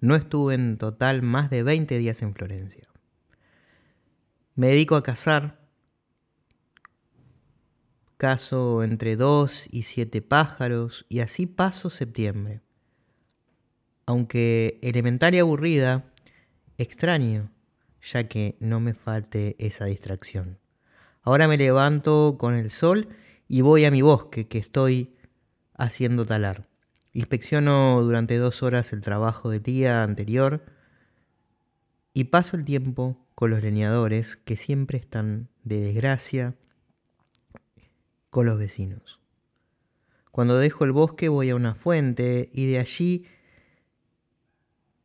no 0.00 0.14
estuve 0.14 0.54
en 0.54 0.78
total 0.78 1.22
más 1.22 1.50
de 1.50 1.62
20 1.62 1.98
días 1.98 2.22
en 2.22 2.34
Florencia. 2.34 2.88
Me 4.54 4.68
dedico 4.68 4.96
a 4.96 5.02
cazar. 5.02 5.58
Caso 8.16 8.82
entre 8.82 9.16
dos 9.16 9.66
y 9.70 9.84
siete 9.84 10.20
pájaros 10.20 11.06
y 11.08 11.20
así 11.20 11.46
paso 11.46 11.88
septiembre. 11.88 12.60
Aunque 14.04 14.78
elementaria 14.82 15.38
y 15.38 15.40
aburrida, 15.40 16.12
extraño, 16.76 17.50
ya 18.02 18.28
que 18.28 18.56
no 18.60 18.80
me 18.80 18.94
falte 18.94 19.56
esa 19.58 19.86
distracción. 19.86 20.58
Ahora 21.22 21.48
me 21.48 21.58
levanto 21.58 22.36
con 22.38 22.54
el 22.54 22.70
sol 22.70 23.08
y 23.48 23.60
voy 23.60 23.84
a 23.84 23.90
mi 23.90 24.02
bosque 24.02 24.48
que 24.48 24.58
estoy 24.58 25.14
haciendo 25.74 26.24
talar. 26.24 26.68
Inspecciono 27.12 28.02
durante 28.02 28.36
dos 28.36 28.62
horas 28.62 28.92
el 28.92 29.00
trabajo 29.00 29.50
de 29.50 29.60
día 29.60 30.02
anterior 30.02 30.64
y 32.14 32.24
paso 32.24 32.56
el 32.56 32.64
tiempo 32.64 33.26
con 33.34 33.50
los 33.50 33.62
leñadores 33.62 34.36
que 34.36 34.56
siempre 34.56 34.98
están 34.98 35.48
de 35.64 35.80
desgracia 35.80 36.54
con 38.30 38.46
los 38.46 38.58
vecinos. 38.58 39.20
Cuando 40.30 40.58
dejo 40.58 40.84
el 40.84 40.92
bosque 40.92 41.28
voy 41.28 41.50
a 41.50 41.56
una 41.56 41.74
fuente 41.74 42.50
y 42.52 42.70
de 42.70 42.78
allí 42.78 43.26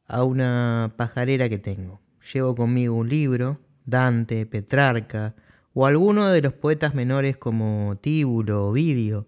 a 0.07 0.23
una 0.23 0.93
pajarera 0.97 1.49
que 1.49 1.57
tengo. 1.57 2.04
Llevo 2.33 2.55
conmigo 2.55 2.95
un 2.95 3.09
libro, 3.09 3.59
Dante, 3.85 4.45
Petrarca, 4.45 5.35
o 5.73 5.85
alguno 5.85 6.29
de 6.29 6.41
los 6.41 6.53
poetas 6.53 6.95
menores 6.95 7.37
como 7.37 7.97
Tíbulo, 8.01 8.67
Ovidio, 8.67 9.27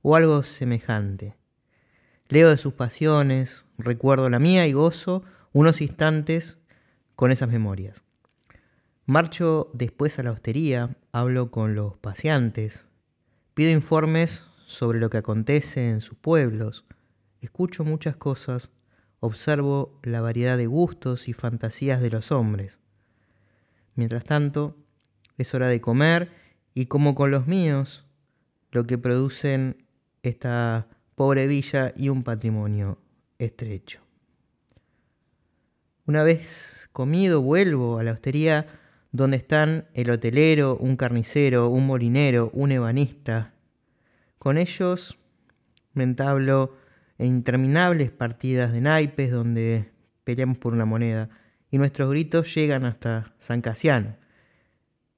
o 0.00 0.16
algo 0.16 0.42
semejante. 0.42 1.36
Leo 2.28 2.48
de 2.48 2.56
sus 2.56 2.72
pasiones, 2.72 3.66
recuerdo 3.76 4.30
la 4.30 4.38
mía 4.38 4.66
y 4.66 4.72
gozo 4.72 5.24
unos 5.52 5.80
instantes 5.80 6.58
con 7.16 7.32
esas 7.32 7.48
memorias. 7.48 8.02
Marcho 9.04 9.70
después 9.72 10.18
a 10.18 10.22
la 10.22 10.32
hostería, 10.32 10.96
hablo 11.12 11.50
con 11.50 11.74
los 11.74 11.96
paseantes, 11.96 12.86
pido 13.54 13.70
informes 13.70 14.44
sobre 14.66 15.00
lo 15.00 15.10
que 15.10 15.16
acontece 15.16 15.90
en 15.90 16.00
sus 16.00 16.16
pueblos, 16.16 16.84
escucho 17.40 17.84
muchas 17.84 18.16
cosas, 18.16 18.70
observo 19.20 19.98
la 20.02 20.20
variedad 20.20 20.56
de 20.56 20.66
gustos 20.66 21.28
y 21.28 21.32
fantasías 21.32 22.00
de 22.00 22.10
los 22.10 22.32
hombres. 22.32 22.80
Mientras 23.94 24.24
tanto, 24.24 24.76
es 25.36 25.54
hora 25.54 25.68
de 25.68 25.80
comer 25.80 26.30
y 26.74 26.86
como 26.86 27.14
con 27.14 27.30
los 27.30 27.46
míos, 27.46 28.06
lo 28.70 28.86
que 28.86 28.98
producen 28.98 29.84
esta 30.22 30.86
pobre 31.14 31.46
villa 31.46 31.92
y 31.96 32.08
un 32.08 32.22
patrimonio 32.22 32.98
estrecho. 33.38 34.00
Una 36.06 36.22
vez 36.22 36.88
comido, 36.92 37.42
vuelvo 37.42 37.98
a 37.98 38.04
la 38.04 38.12
hostería 38.12 38.66
donde 39.12 39.36
están 39.36 39.88
el 39.94 40.10
hotelero, 40.10 40.76
un 40.76 40.96
carnicero, 40.96 41.68
un 41.68 41.86
molinero, 41.86 42.50
un 42.52 42.72
ebanista. 42.72 43.52
Con 44.38 44.58
ellos 44.58 45.18
me 45.94 46.04
entablo 46.04 46.76
en 47.18 47.26
interminables 47.26 48.10
partidas 48.10 48.72
de 48.72 48.80
naipes 48.80 49.30
donde 49.30 49.90
peleamos 50.24 50.58
por 50.58 50.72
una 50.72 50.84
moneda 50.84 51.28
y 51.70 51.78
nuestros 51.78 52.10
gritos 52.10 52.54
llegan 52.54 52.84
hasta 52.84 53.34
San 53.38 53.60
Casiano. 53.60 54.16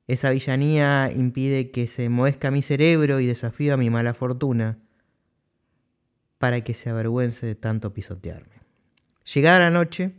Esa 0.06 0.30
villanía 0.30 1.10
impide 1.14 1.70
que 1.70 1.86
se 1.86 2.08
muezca 2.08 2.50
mi 2.50 2.62
cerebro 2.62 3.20
y 3.20 3.26
desafía 3.26 3.76
mi 3.76 3.90
mala 3.90 4.14
fortuna 4.14 4.78
para 6.38 6.62
que 6.62 6.74
se 6.74 6.90
avergüence 6.90 7.46
de 7.46 7.54
tanto 7.54 7.92
pisotearme. 7.92 8.60
Llegada 9.32 9.60
la 9.60 9.70
noche, 9.70 10.12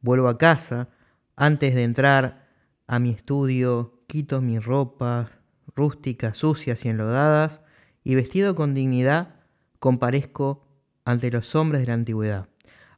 vuelvo 0.00 0.28
a 0.28 0.38
casa. 0.38 0.88
Antes 1.36 1.74
de 1.74 1.84
entrar 1.84 2.48
a 2.86 2.98
mi 2.98 3.10
estudio, 3.10 4.02
quito 4.06 4.40
mis 4.40 4.64
ropas 4.64 5.28
rústicas, 5.76 6.38
sucias 6.38 6.84
y 6.84 6.88
enlodadas, 6.88 7.60
y 8.02 8.14
vestido 8.14 8.54
con 8.54 8.74
dignidad, 8.74 9.36
comparezco 9.78 10.63
ante 11.04 11.30
los 11.30 11.54
hombres 11.54 11.82
de 11.82 11.88
la 11.88 11.94
antigüedad. 11.94 12.48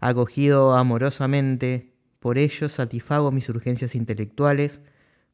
Acogido 0.01 0.75
amorosamente 0.75 1.95
por 2.21 2.39
ellos, 2.39 2.73
satisfago 2.73 3.31
mis 3.31 3.49
urgencias 3.49 3.95
intelectuales 3.95 4.81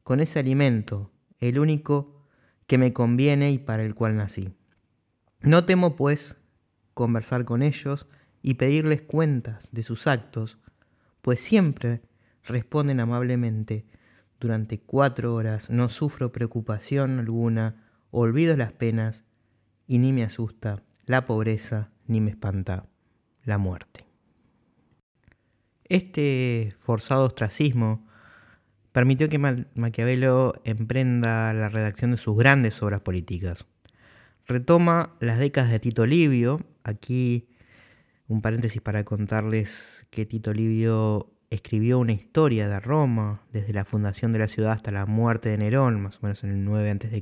con 0.03 0.19
ese 0.19 0.39
alimento, 0.39 1.11
el 1.39 1.59
único 1.59 2.27
que 2.67 2.77
me 2.77 2.93
conviene 2.93 3.51
y 3.51 3.57
para 3.57 3.83
el 3.83 3.95
cual 3.95 4.15
nací. 4.15 4.53
No 5.41 5.65
temo, 5.65 5.95
pues, 5.95 6.37
conversar 6.93 7.45
con 7.45 7.61
ellos 7.61 8.07
y 8.41 8.55
pedirles 8.55 9.01
cuentas 9.01 9.69
de 9.71 9.83
sus 9.83 10.07
actos, 10.07 10.57
pues 11.21 11.39
siempre 11.39 12.01
responden 12.43 12.99
amablemente. 12.99 13.85
Durante 14.39 14.79
cuatro 14.79 15.33
horas 15.35 15.69
no 15.69 15.89
sufro 15.89 16.31
preocupación 16.31 17.19
alguna, 17.19 17.83
olvido 18.11 18.57
las 18.57 18.73
penas 18.73 19.23
y 19.87 19.97
ni 19.99 20.11
me 20.11 20.23
asusta 20.23 20.83
la 21.05 21.25
pobreza 21.25 21.92
ni 22.07 22.21
me 22.21 22.31
espanta 22.31 22.85
la 23.43 23.57
muerte. 23.57 24.05
Este 25.85 26.73
forzado 26.79 27.25
ostracismo 27.25 28.07
permitió 28.91 29.27
que 29.27 29.39
Maquiavelo 29.39 30.53
emprenda 30.63 31.53
la 31.53 31.69
redacción 31.69 32.11
de 32.11 32.17
sus 32.17 32.37
grandes 32.37 32.81
obras 32.81 33.01
políticas. 33.01 33.65
Retoma 34.45 35.15
las 35.19 35.39
décadas 35.39 35.71
de 35.71 35.79
Tito 35.79 36.05
Livio, 36.05 36.61
aquí 36.83 37.47
un 38.27 38.41
paréntesis 38.41 38.81
para 38.81 39.03
contarles 39.03 40.07
que 40.09 40.25
Tito 40.25 40.53
Livio 40.53 41.33
escribió 41.49 41.99
una 41.99 42.13
historia 42.13 42.67
de 42.67 42.79
Roma, 42.79 43.41
desde 43.51 43.73
la 43.73 43.85
fundación 43.85 44.33
de 44.33 44.39
la 44.39 44.47
ciudad 44.47 44.71
hasta 44.71 44.91
la 44.91 45.05
muerte 45.05 45.49
de 45.49 45.57
Nerón, 45.57 46.01
más 46.01 46.17
o 46.17 46.19
menos 46.23 46.43
en 46.43 46.51
el 46.51 46.65
9 46.65 46.91
a.C., 46.91 47.21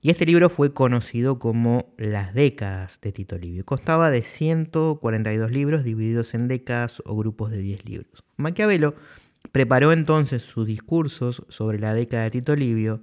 y 0.00 0.10
este 0.10 0.26
libro 0.26 0.48
fue 0.48 0.72
conocido 0.72 1.40
como 1.40 1.92
Las 1.98 2.32
décadas 2.32 3.00
de 3.00 3.10
Tito 3.10 3.36
Livio. 3.36 3.64
Constaba 3.64 4.10
de 4.10 4.22
142 4.22 5.50
libros 5.50 5.82
divididos 5.82 6.34
en 6.34 6.46
décadas 6.46 7.02
o 7.04 7.16
grupos 7.16 7.50
de 7.50 7.58
10 7.58 7.84
libros. 7.84 8.24
Maquiavelo 8.36 8.94
preparó 9.50 9.92
entonces 9.92 10.42
sus 10.42 10.68
discursos 10.68 11.44
sobre 11.48 11.80
la 11.80 11.94
década 11.94 12.24
de 12.24 12.30
Tito 12.30 12.54
Livio, 12.54 13.02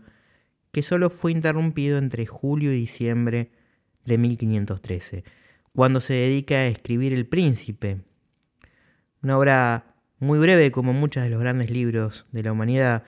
que 0.72 0.82
solo 0.82 1.10
fue 1.10 1.34
interrumpido 1.34 1.98
entre 1.98 2.26
julio 2.26 2.72
y 2.72 2.78
diciembre 2.78 3.52
de 4.06 4.18
1513, 4.18 5.26
cuando 5.74 6.00
se 6.00 6.14
dedica 6.14 6.56
a 6.56 6.68
escribir 6.68 7.12
El 7.12 7.28
Príncipe, 7.28 8.04
una 9.22 9.38
obra 9.38 9.96
muy 10.20 10.40
breve 10.40 10.72
como 10.72 10.94
muchos 10.94 11.24
de 11.24 11.30
los 11.30 11.42
grandes 11.42 11.72
libros 11.72 12.26
de 12.32 12.44
la 12.44 12.54
humanidad, 12.54 13.04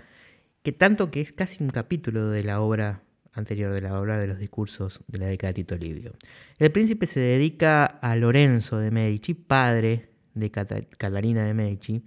que 0.62 0.73
tanto 0.73 1.10
que 1.10 1.21
es 1.21 1.32
casi 1.32 1.63
un 1.63 1.69
capítulo 1.69 2.28
de 2.30 2.43
la 2.43 2.60
obra 2.60 3.06
anterior 3.38 3.73
de 3.73 3.82
la 3.82 4.00
obra 4.00 4.17
de 4.17 4.28
los 4.28 4.39
discursos 4.39 5.02
de 5.08 5.19
la 5.19 5.28
década 5.28 5.50
de 5.50 5.54
Tito 5.56 5.78
Livio. 5.78 6.13
El 6.58 6.71
príncipe 6.71 7.06
se 7.06 7.19
dedica 7.19 7.86
a 7.86 8.15
Lorenzo 8.15 8.80
de 8.80 8.91
Medici, 8.91 9.34
padre 9.34 10.10
de 10.34 10.52
Catalina 10.52 11.45
de 11.45 11.54
Medici. 11.54 12.04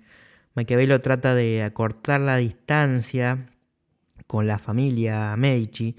Maquiavelo 0.55 1.01
trata 1.01 1.35
de 1.35 1.63
acortar 1.63 2.21
la 2.21 2.37
distancia 2.37 3.51
con 4.27 4.47
la 4.47 4.59
familia 4.59 5.35
Medici, 5.37 5.97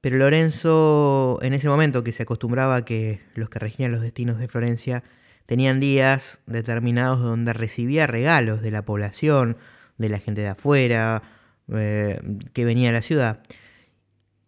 pero 0.00 0.16
Lorenzo 0.16 1.38
en 1.42 1.52
ese 1.52 1.68
momento 1.68 2.02
que 2.02 2.12
se 2.12 2.22
acostumbraba 2.22 2.76
a 2.76 2.84
que 2.84 3.20
los 3.34 3.50
que 3.50 3.58
regían 3.58 3.92
los 3.92 4.00
destinos 4.00 4.38
de 4.38 4.48
Florencia 4.48 5.04
tenían 5.46 5.80
días 5.80 6.40
determinados 6.46 7.20
donde 7.20 7.52
recibía 7.52 8.06
regalos 8.06 8.62
de 8.62 8.70
la 8.70 8.84
población, 8.84 9.56
de 9.98 10.08
la 10.08 10.18
gente 10.18 10.40
de 10.40 10.48
afuera, 10.48 11.22
eh, 11.72 12.20
que 12.52 12.64
venía 12.64 12.90
a 12.90 12.92
la 12.92 13.02
ciudad. 13.02 13.40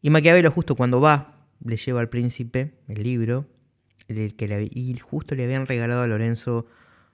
Y 0.02 0.10
Maquiavelo 0.10 0.50
justo 0.50 0.74
cuando 0.74 1.00
va, 1.00 1.46
le 1.64 1.76
lleva 1.76 2.00
al 2.00 2.08
príncipe 2.08 2.74
el 2.88 3.04
libro, 3.04 3.46
el 4.08 4.34
que 4.34 4.68
y 4.70 4.98
justo 4.98 5.36
le 5.36 5.44
habían 5.44 5.66
regalado 5.66 6.02
a 6.02 6.06
Lorenzo 6.08 6.66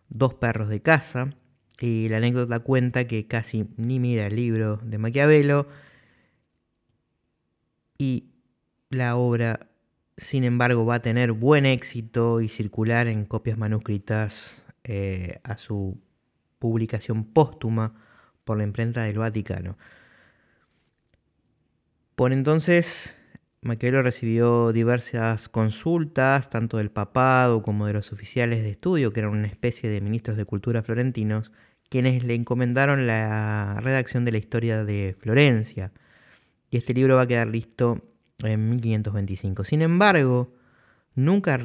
dos 0.09 0.35
perros 0.35 0.71
de 0.71 0.81
casa. 0.81 1.35
Y 1.81 2.09
la 2.09 2.17
anécdota 2.17 2.59
cuenta 2.61 3.07
que 3.07 3.27
casi 3.29 3.69
ni 3.77 4.01
mira 4.01 4.27
el 4.27 4.37
libro 4.37 4.79
de 4.83 4.99
Maquiavelo. 4.99 5.69
Y 7.99 8.31
la 8.89 9.17
obra, 9.17 9.69
sin 10.17 10.45
embargo, 10.45 10.87
va 10.87 10.97
a 10.97 11.03
tener 11.03 11.33
buen 11.33 11.67
éxito 11.67 12.41
y 12.41 12.49
circular 12.49 13.07
en 13.07 13.27
copias 13.27 13.59
manuscritas 13.59 14.65
eh, 14.83 15.41
a 15.45 15.59
su 15.59 16.01
publicación 16.59 17.25
póstuma 17.25 17.95
por 18.45 18.57
la 18.57 18.65
imprenta 18.65 19.03
del 19.03 19.19
Vaticano. 19.19 19.77
Por 22.19 22.33
entonces, 22.33 23.15
Maquiavelo 23.61 24.03
recibió 24.03 24.73
diversas 24.73 25.49
consultas, 25.49 26.51
tanto 26.51 26.79
del 26.79 26.91
papado 26.91 27.63
como 27.63 27.87
de 27.87 27.93
los 27.93 28.13
oficiales 28.13 28.65
de 28.65 28.71
estudio, 28.71 29.13
que 29.13 29.21
eran 29.21 29.31
una 29.31 29.47
especie 29.47 29.89
de 29.89 30.01
ministros 30.01 30.37
de 30.37 30.45
cultura 30.45 30.83
florentinos, 30.83 31.53
quienes 31.89 32.25
le 32.25 32.35
encomendaron 32.35 33.07
la 33.07 33.79
redacción 33.81 34.25
de 34.25 34.33
la 34.33 34.39
historia 34.39 34.83
de 34.83 35.15
Florencia. 35.21 35.93
Y 36.73 36.79
este 36.79 36.93
libro 36.93 37.15
va 37.15 37.23
a 37.23 37.29
quedar 37.29 37.47
listo 37.47 38.03
en 38.39 38.69
1525. 38.69 39.63
Sin 39.63 39.81
embargo, 39.81 40.53
nunca 41.15 41.57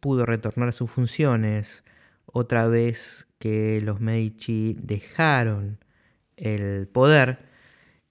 pudo 0.00 0.24
retornar 0.24 0.70
a 0.70 0.72
sus 0.72 0.90
funciones 0.90 1.84
otra 2.24 2.68
vez 2.68 3.28
que 3.38 3.82
los 3.82 4.00
Medici 4.00 4.78
dejaron 4.80 5.78
el 6.38 6.88
poder 6.88 7.54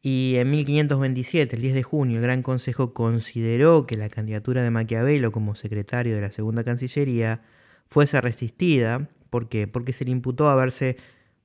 y 0.07 0.35
en 0.35 0.51
1527, 0.51 1.55
el 1.55 1.63
10 1.63 1.73
de 1.73 1.81
junio, 1.81 2.17
el 2.17 2.21
Gran 2.21 2.43
Consejo 2.43 2.93
consideró 2.93 3.87
que 3.87 3.97
la 3.97 4.07
candidatura 4.07 4.61
de 4.61 4.69
Maquiavelo 4.69 5.31
como 5.31 5.55
secretario 5.55 6.13
de 6.13 6.21
la 6.21 6.31
Segunda 6.31 6.63
Cancillería 6.63 7.41
fuese 7.87 8.21
resistida. 8.21 9.09
¿Por 9.31 9.49
qué? 9.49 9.65
Porque 9.65 9.93
se 9.93 10.05
le 10.05 10.11
imputó 10.11 10.47
haberse 10.47 10.97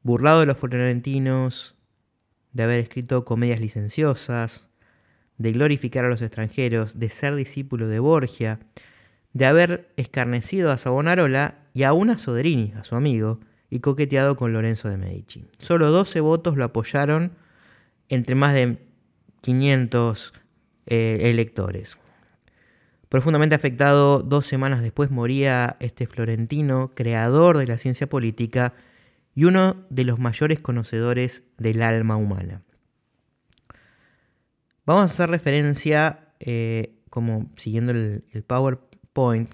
burlado 0.03 0.41
de 0.41 0.47
los 0.47 0.59
florentinos, 0.59 1.75
de 2.53 2.65
haber 2.65 2.81
escrito 2.81 3.25
comedias 3.25 3.61
licenciosas, 3.61 4.69
de 5.39 5.53
glorificar 5.53 6.05
a 6.05 6.11
los 6.11 6.21
extranjeros, 6.21 6.99
de 6.99 7.09
ser 7.09 7.37
discípulo 7.37 7.89
de 7.89 7.99
Borgia, 7.99 8.61
de 9.33 9.47
haber 9.47 9.89
escarnecido 9.97 10.71
a 10.71 10.77
Savonarola 10.77 11.61
y 11.73 11.85
aún 11.85 12.11
a 12.11 12.19
Soderini, 12.19 12.75
a 12.77 12.85
su 12.85 12.95
amigo, 12.95 13.41
y 13.71 13.81
coqueteado 13.81 14.37
con 14.37 14.53
Lorenzo 14.53 14.91
de 14.91 14.99
Medici. 14.99 15.47
Solo 15.57 15.91
12 15.91 16.21
votos 16.21 16.59
lo 16.59 16.65
apoyaron 16.65 17.33
entre 18.11 18.35
más 18.35 18.53
de 18.53 18.77
500 19.41 20.35
eh, 20.87 21.19
electores. 21.23 21.97
Profundamente 23.09 23.55
afectado, 23.55 24.23
dos 24.23 24.47
semanas 24.47 24.83
después 24.83 25.11
moría 25.11 25.77
este 25.81 26.07
florentino, 26.07 26.93
creador 26.95 27.59
de 27.59 27.67
la 27.67 27.79
ciencia 27.79 28.09
política 28.09 28.75
y 29.35 29.45
uno 29.45 29.87
de 29.91 30.05
los 30.05 30.19
mayores 30.19 30.61
conocedores 30.61 31.45
del 31.59 31.83
alma 31.83 32.17
humana. 32.17 32.63
Vamos 34.87 35.03
a 35.03 35.05
hacer 35.07 35.31
referencia, 35.31 36.29
eh, 36.41 37.01
como 37.11 37.51
siguiendo 37.57 37.93
el, 37.93 38.23
PowerPoint, 38.47 39.51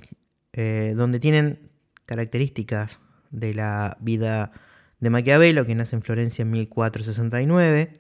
eh, 0.53 0.95
donde 0.97 1.21
tienen 1.21 1.71
características 2.07 3.01
de 3.31 3.55
la 3.55 3.97
vida 4.01 4.53
de 5.01 5.11
Maquiavelo, 5.11 5.67
que 5.67 5.75
nace 5.75 5.97
en 5.97 6.03
Florencia 6.03 6.43
en 6.43 6.51
1469, 6.51 7.93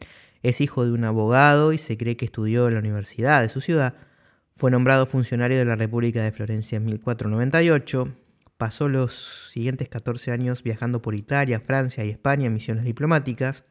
es 0.48 0.60
hijo 0.60 0.84
de 0.84 0.92
un 0.92 1.04
abogado 1.04 1.72
y 1.72 1.78
se 1.78 1.96
cree 1.96 2.16
que 2.16 2.24
estudió 2.24 2.68
en 2.68 2.74
la 2.74 2.80
universidad 2.80 3.42
de 3.42 3.48
su 3.48 3.60
ciudad, 3.60 3.94
fue 4.54 4.70
nombrado 4.70 5.04
funcionario 5.06 5.58
de 5.58 5.64
la 5.64 5.76
República 5.76 6.22
de 6.22 6.32
Florencia 6.32 6.76
en 6.76 6.86
1498. 6.86 8.14
Pasó 8.56 8.88
los 8.88 9.50
siguientes 9.52 9.88
14 9.88 10.32
años 10.32 10.62
viajando 10.62 11.02
por 11.02 11.14
Italia, 11.14 11.60
Francia 11.60 12.04
y 12.04 12.10
España 12.10 12.46
en 12.46 12.54
misiones 12.54 12.84
diplomáticas. 12.84 13.64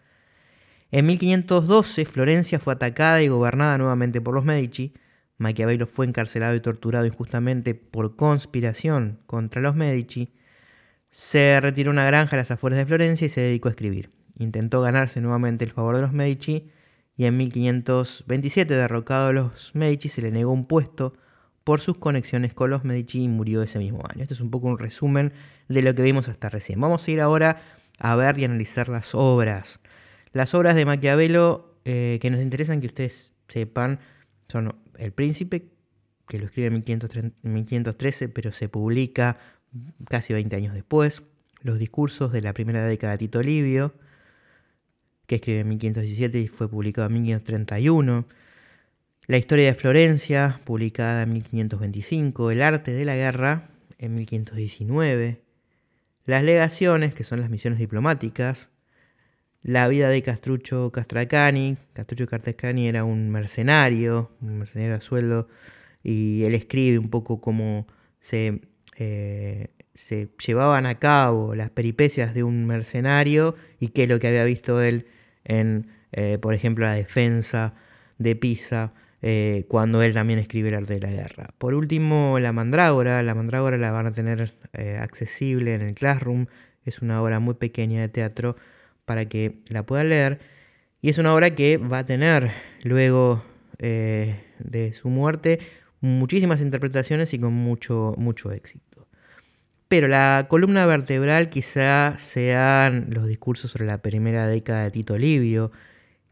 En 0.91 1.07
1512 1.07 2.05
Florencia 2.05 2.59
fue 2.59 2.73
atacada 2.73 3.23
y 3.23 3.29
gobernada 3.29 3.79
nuevamente 3.79 4.21
por 4.21 4.35
los 4.35 4.45
Medici. 4.45 4.93
Maquiavelo 5.37 5.87
fue 5.87 6.05
encarcelado 6.05 6.55
y 6.55 6.59
torturado 6.59 7.05
injustamente 7.05 7.73
por 7.73 8.15
conspiración 8.15 9.19
contra 9.25 9.61
los 9.61 9.75
Medici. 9.75 10.35
Se 11.09 11.59
retiró 11.61 11.89
a 11.89 11.93
una 11.93 12.05
granja 12.05 12.35
a 12.35 12.37
las 12.37 12.51
afueras 12.51 12.77
de 12.77 12.85
Florencia 12.85 13.25
y 13.25 13.29
se 13.29 13.41
dedicó 13.41 13.69
a 13.69 13.71
escribir. 13.71 14.14
Intentó 14.37 14.81
ganarse 14.81 15.21
nuevamente 15.21 15.65
el 15.65 15.71
favor 15.71 15.95
de 15.95 16.01
los 16.01 16.13
Medici 16.13 16.69
y 17.17 17.25
en 17.25 17.37
1527, 17.37 18.73
derrocado 18.73 19.27
a 19.27 19.33
los 19.33 19.73
Medici, 19.73 20.09
se 20.09 20.21
le 20.21 20.31
negó 20.31 20.51
un 20.51 20.65
puesto 20.65 21.13
por 21.63 21.79
sus 21.79 21.97
conexiones 21.97 22.53
con 22.53 22.69
los 22.69 22.83
Medici 22.83 23.23
y 23.23 23.27
murió 23.27 23.63
ese 23.63 23.79
mismo 23.79 24.03
año. 24.07 24.21
Esto 24.21 24.33
es 24.33 24.41
un 24.41 24.51
poco 24.51 24.67
un 24.67 24.77
resumen 24.77 25.33
de 25.69 25.81
lo 25.81 25.95
que 25.95 26.03
vimos 26.03 26.27
hasta 26.27 26.49
recién. 26.49 26.79
Vamos 26.79 27.07
a 27.07 27.11
ir 27.11 27.21
ahora 27.21 27.61
a 27.97 28.15
ver 28.15 28.37
y 28.37 28.45
analizar 28.45 28.89
las 28.89 29.15
obras. 29.15 29.79
Las 30.33 30.53
obras 30.53 30.75
de 30.75 30.85
Maquiavelo 30.85 31.75
eh, 31.85 32.19
que 32.21 32.29
nos 32.29 32.41
interesan 32.41 32.81
que 32.81 32.87
ustedes 32.87 33.31
sepan 33.47 33.99
son 34.49 34.75
El 34.97 35.11
Príncipe, 35.11 35.69
que 36.27 36.39
lo 36.39 36.45
escribe 36.45 36.67
en 36.67 36.73
1513, 36.73 38.29
pero 38.29 38.51
se 38.51 38.67
publica 38.67 39.37
casi 40.09 40.33
20 40.33 40.55
años 40.55 40.73
después. 40.73 41.23
Los 41.61 41.79
discursos 41.79 42.31
de 42.31 42.41
la 42.41 42.53
primera 42.53 42.85
década 42.85 43.13
de 43.13 43.19
Tito 43.19 43.41
Livio, 43.41 43.93
que 45.27 45.35
escribe 45.35 45.61
en 45.61 45.69
1517 45.69 46.39
y 46.39 46.47
fue 46.47 46.69
publicado 46.69 47.07
en 47.07 47.13
1531. 47.13 48.25
La 49.27 49.37
historia 49.37 49.65
de 49.65 49.73
Florencia, 49.73 50.61
publicada 50.65 51.23
en 51.23 51.33
1525. 51.33 52.51
El 52.51 52.61
arte 52.61 52.91
de 52.91 53.05
la 53.05 53.15
guerra, 53.15 53.69
en 53.97 54.13
1519. 54.15 55.41
Las 56.25 56.43
legaciones, 56.43 57.13
que 57.13 57.23
son 57.23 57.41
las 57.41 57.49
misiones 57.49 57.79
diplomáticas. 57.79 58.69
La 59.63 59.87
vida 59.87 60.09
de 60.09 60.21
Castrucho 60.21 60.91
Castracani. 60.91 61.77
Castrucho 61.93 62.27
Castracani 62.27 62.87
era 62.87 63.03
un 63.03 63.31
mercenario, 63.31 64.31
un 64.41 64.59
mercenario 64.59 64.95
a 64.95 65.01
sueldo, 65.01 65.47
y 66.03 66.43
él 66.43 66.53
escribe 66.53 66.99
un 66.99 67.09
poco 67.09 67.41
cómo 67.41 67.87
se, 68.19 68.61
eh, 68.97 69.69
se 69.95 70.29
llevaban 70.45 70.85
a 70.85 70.99
cabo 70.99 71.55
las 71.55 71.71
peripecias 71.71 72.35
de 72.35 72.43
un 72.43 72.67
mercenario 72.67 73.55
y 73.79 73.87
qué 73.87 74.03
es 74.03 74.09
lo 74.09 74.19
que 74.19 74.27
había 74.27 74.43
visto 74.43 74.81
él 74.83 75.07
en, 75.45 75.87
eh, 76.11 76.37
por 76.41 76.53
ejemplo, 76.53 76.85
la 76.85 76.93
defensa 76.93 77.73
de 78.17 78.35
Pisa, 78.35 78.93
eh, 79.21 79.65
cuando 79.67 80.01
él 80.01 80.13
también 80.13 80.39
escribe 80.39 80.69
el 80.69 80.75
arte 80.75 80.95
de 80.95 80.99
la 80.99 81.11
guerra. 81.11 81.49
Por 81.57 81.73
último, 81.73 82.37
La 82.39 82.51
Mandrágora. 82.51 83.23
La 83.23 83.33
Mandrágora 83.33 83.77
la 83.77 83.91
van 83.91 84.07
a 84.07 84.11
tener 84.11 84.53
eh, 84.73 84.97
accesible 84.99 85.73
en 85.73 85.81
el 85.81 85.93
Classroom. 85.93 86.47
Es 86.83 86.99
una 86.99 87.21
obra 87.21 87.39
muy 87.39 87.55
pequeña 87.55 88.01
de 88.01 88.09
teatro 88.09 88.55
para 89.05 89.25
que 89.25 89.59
la 89.69 89.83
puedan 89.83 90.09
leer. 90.09 90.39
Y 91.01 91.09
es 91.09 91.17
una 91.17 91.33
obra 91.33 91.55
que 91.55 91.77
va 91.77 91.99
a 91.99 92.05
tener 92.05 92.51
luego 92.83 93.43
de 93.77 94.93
su 94.93 95.09
muerte 95.09 95.59
muchísimas 96.01 96.61
interpretaciones 96.61 97.33
y 97.33 97.39
con 97.39 97.53
mucho, 97.53 98.15
mucho 98.17 98.51
éxito. 98.51 98.84
Pero 99.87 100.07
la 100.07 100.47
columna 100.49 100.85
vertebral 100.85 101.49
quizá 101.49 102.17
sean 102.17 103.07
los 103.09 103.27
discursos 103.27 103.71
sobre 103.71 103.85
la 103.85 103.99
primera 103.99 104.47
década 104.47 104.83
de 104.83 104.91
Tito 104.91 105.17
Livio, 105.17 105.71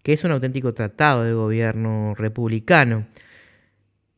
que 0.01 0.13
es 0.13 0.23
un 0.23 0.31
auténtico 0.31 0.73
tratado 0.73 1.23
de 1.23 1.33
gobierno 1.33 2.13
republicano, 2.15 3.05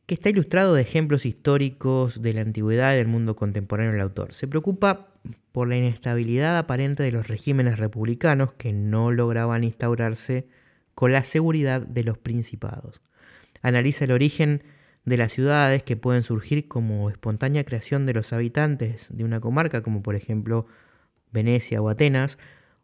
que 0.06 0.14
está 0.14 0.30
ilustrado 0.30 0.74
de 0.74 0.82
ejemplos 0.82 1.26
históricos 1.26 2.22
de 2.22 2.32
la 2.32 2.40
antigüedad 2.40 2.94
y 2.94 2.96
del 2.96 3.08
mundo 3.08 3.36
contemporáneo 3.36 3.92
del 3.92 4.00
autor. 4.00 4.32
Se 4.32 4.48
preocupa 4.48 5.08
por 5.52 5.68
la 5.68 5.76
inestabilidad 5.76 6.56
aparente 6.58 7.02
de 7.02 7.12
los 7.12 7.28
regímenes 7.28 7.78
republicanos 7.78 8.52
que 8.54 8.72
no 8.72 9.10
lograban 9.10 9.64
instaurarse 9.64 10.46
con 10.94 11.12
la 11.12 11.24
seguridad 11.24 11.82
de 11.82 12.04
los 12.04 12.18
principados. 12.18 13.00
Analiza 13.62 14.04
el 14.04 14.12
origen 14.12 14.62
de 15.06 15.16
las 15.16 15.32
ciudades 15.32 15.84
que 15.84 15.96
pueden 15.96 16.22
surgir 16.22 16.68
como 16.68 17.08
espontánea 17.08 17.64
creación 17.64 18.04
de 18.06 18.12
los 18.12 18.32
habitantes 18.32 19.08
de 19.16 19.24
una 19.24 19.40
comarca, 19.40 19.82
como 19.82 20.02
por 20.02 20.16
ejemplo 20.16 20.66
Venecia 21.32 21.80
o 21.80 21.88
Atenas, 21.88 22.38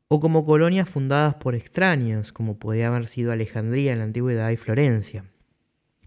o 0.06 0.20
como 0.20 0.46
colonias 0.46 0.88
fundadas 0.88 1.34
por 1.34 1.56
extraños, 1.56 2.32
como 2.32 2.58
podía 2.58 2.88
haber 2.88 3.08
sido 3.08 3.32
Alejandría 3.32 3.92
en 3.92 3.98
la 3.98 4.04
antigüedad 4.04 4.50
y 4.50 4.56
Florencia. 4.56 5.24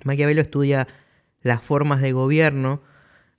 Maquiavelo 0.03 0.41
estudia 0.41 0.87
las 1.41 1.61
formas 1.61 2.01
de 2.01 2.13
gobierno, 2.13 2.81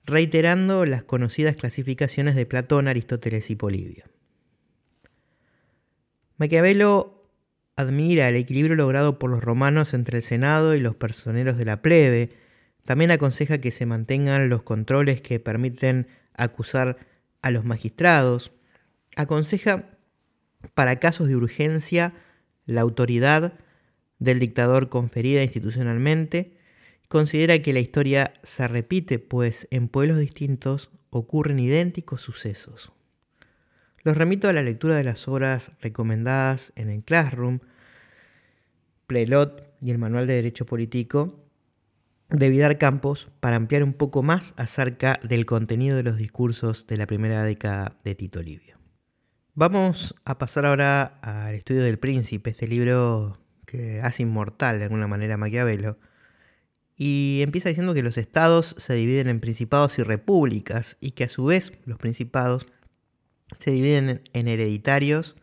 reiterando 0.05 0.85
las 0.85 1.03
conocidas 1.03 1.55
clasificaciones 1.55 2.35
de 2.35 2.45
Platón, 2.45 2.87
Aristóteles 2.87 3.49
y 3.49 3.55
Polibio. 3.55 4.05
Maquiavelo 6.37 7.27
admira 7.75 8.29
el 8.29 8.35
equilibrio 8.35 8.75
logrado 8.75 9.17
por 9.17 9.31
los 9.31 9.43
romanos 9.43 9.95
entre 9.95 10.17
el 10.17 10.23
Senado 10.23 10.75
y 10.75 10.79
los 10.79 10.95
personeros 10.95 11.57
de 11.57 11.65
la 11.65 11.81
plebe, 11.81 12.46
también 12.87 13.11
aconseja 13.11 13.57
que 13.57 13.71
se 13.71 13.85
mantengan 13.85 14.47
los 14.47 14.63
controles 14.63 15.21
que 15.21 15.41
permiten 15.41 16.07
acusar 16.33 16.95
a 17.41 17.51
los 17.51 17.65
magistrados. 17.65 18.53
Aconseja 19.17 19.89
para 20.73 20.97
casos 20.97 21.27
de 21.27 21.35
urgencia 21.35 22.13
la 22.65 22.79
autoridad 22.79 23.59
del 24.19 24.39
dictador 24.39 24.87
conferida 24.87 25.43
institucionalmente. 25.43 26.55
Considera 27.09 27.61
que 27.61 27.73
la 27.73 27.81
historia 27.81 28.35
se 28.43 28.65
repite, 28.69 29.19
pues 29.19 29.67
en 29.69 29.89
pueblos 29.89 30.17
distintos 30.17 30.89
ocurren 31.09 31.59
idénticos 31.59 32.21
sucesos. 32.21 32.93
Los 34.03 34.15
remito 34.15 34.47
a 34.47 34.53
la 34.53 34.63
lectura 34.63 34.95
de 34.95 35.03
las 35.03 35.27
obras 35.27 35.73
recomendadas 35.81 36.71
en 36.77 36.89
el 36.89 37.03
Classroom, 37.03 37.59
Plelot 39.07 39.75
y 39.81 39.91
el 39.91 39.97
Manual 39.97 40.25
de 40.25 40.35
Derecho 40.35 40.65
Político, 40.65 41.46
de 42.29 42.49
Vidar 42.49 42.77
Campos 42.77 43.29
para 43.39 43.55
ampliar 43.55 43.83
un 43.83 43.93
poco 43.93 44.21
más 44.21 44.53
acerca 44.57 45.19
del 45.23 45.45
contenido 45.45 45.95
de 45.95 46.03
los 46.03 46.17
discursos 46.17 46.85
de 46.87 46.97
la 46.97 47.07
primera 47.07 47.43
década 47.43 47.95
de 48.03 48.15
Tito 48.15 48.41
Livio. 48.43 48.77
Vamos 49.53 50.13
a 50.25 50.37
pasar 50.37 50.65
ahora 50.65 51.19
al 51.21 51.55
estudio 51.55 51.83
del 51.83 51.99
príncipe, 51.99 52.49
este 52.49 52.67
libro 52.67 53.37
que 53.65 54.01
hace 54.01 54.23
inmortal 54.23 54.77
de 54.77 54.85
alguna 54.85 55.07
manera 55.07 55.35
a 55.35 55.37
Maquiavelo, 55.37 55.97
y 56.95 57.39
empieza 57.43 57.69
diciendo 57.69 57.93
que 57.93 58.03
los 58.03 58.17
estados 58.17 58.75
se 58.77 58.93
dividen 58.95 59.29
en 59.29 59.39
principados 59.39 59.97
y 59.99 60.03
repúblicas, 60.03 60.97
y 60.99 61.11
que 61.11 61.25
a 61.25 61.29
su 61.29 61.45
vez 61.45 61.73
los 61.85 61.97
principados 61.97 62.67
se 63.57 63.71
dividen 63.71 64.29
en 64.33 64.47
hereditarios, 64.47 65.35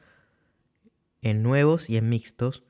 en 1.22 1.42
nuevos 1.42 1.88
y 1.88 1.96
en 1.96 2.08
mixtos, 2.08 2.62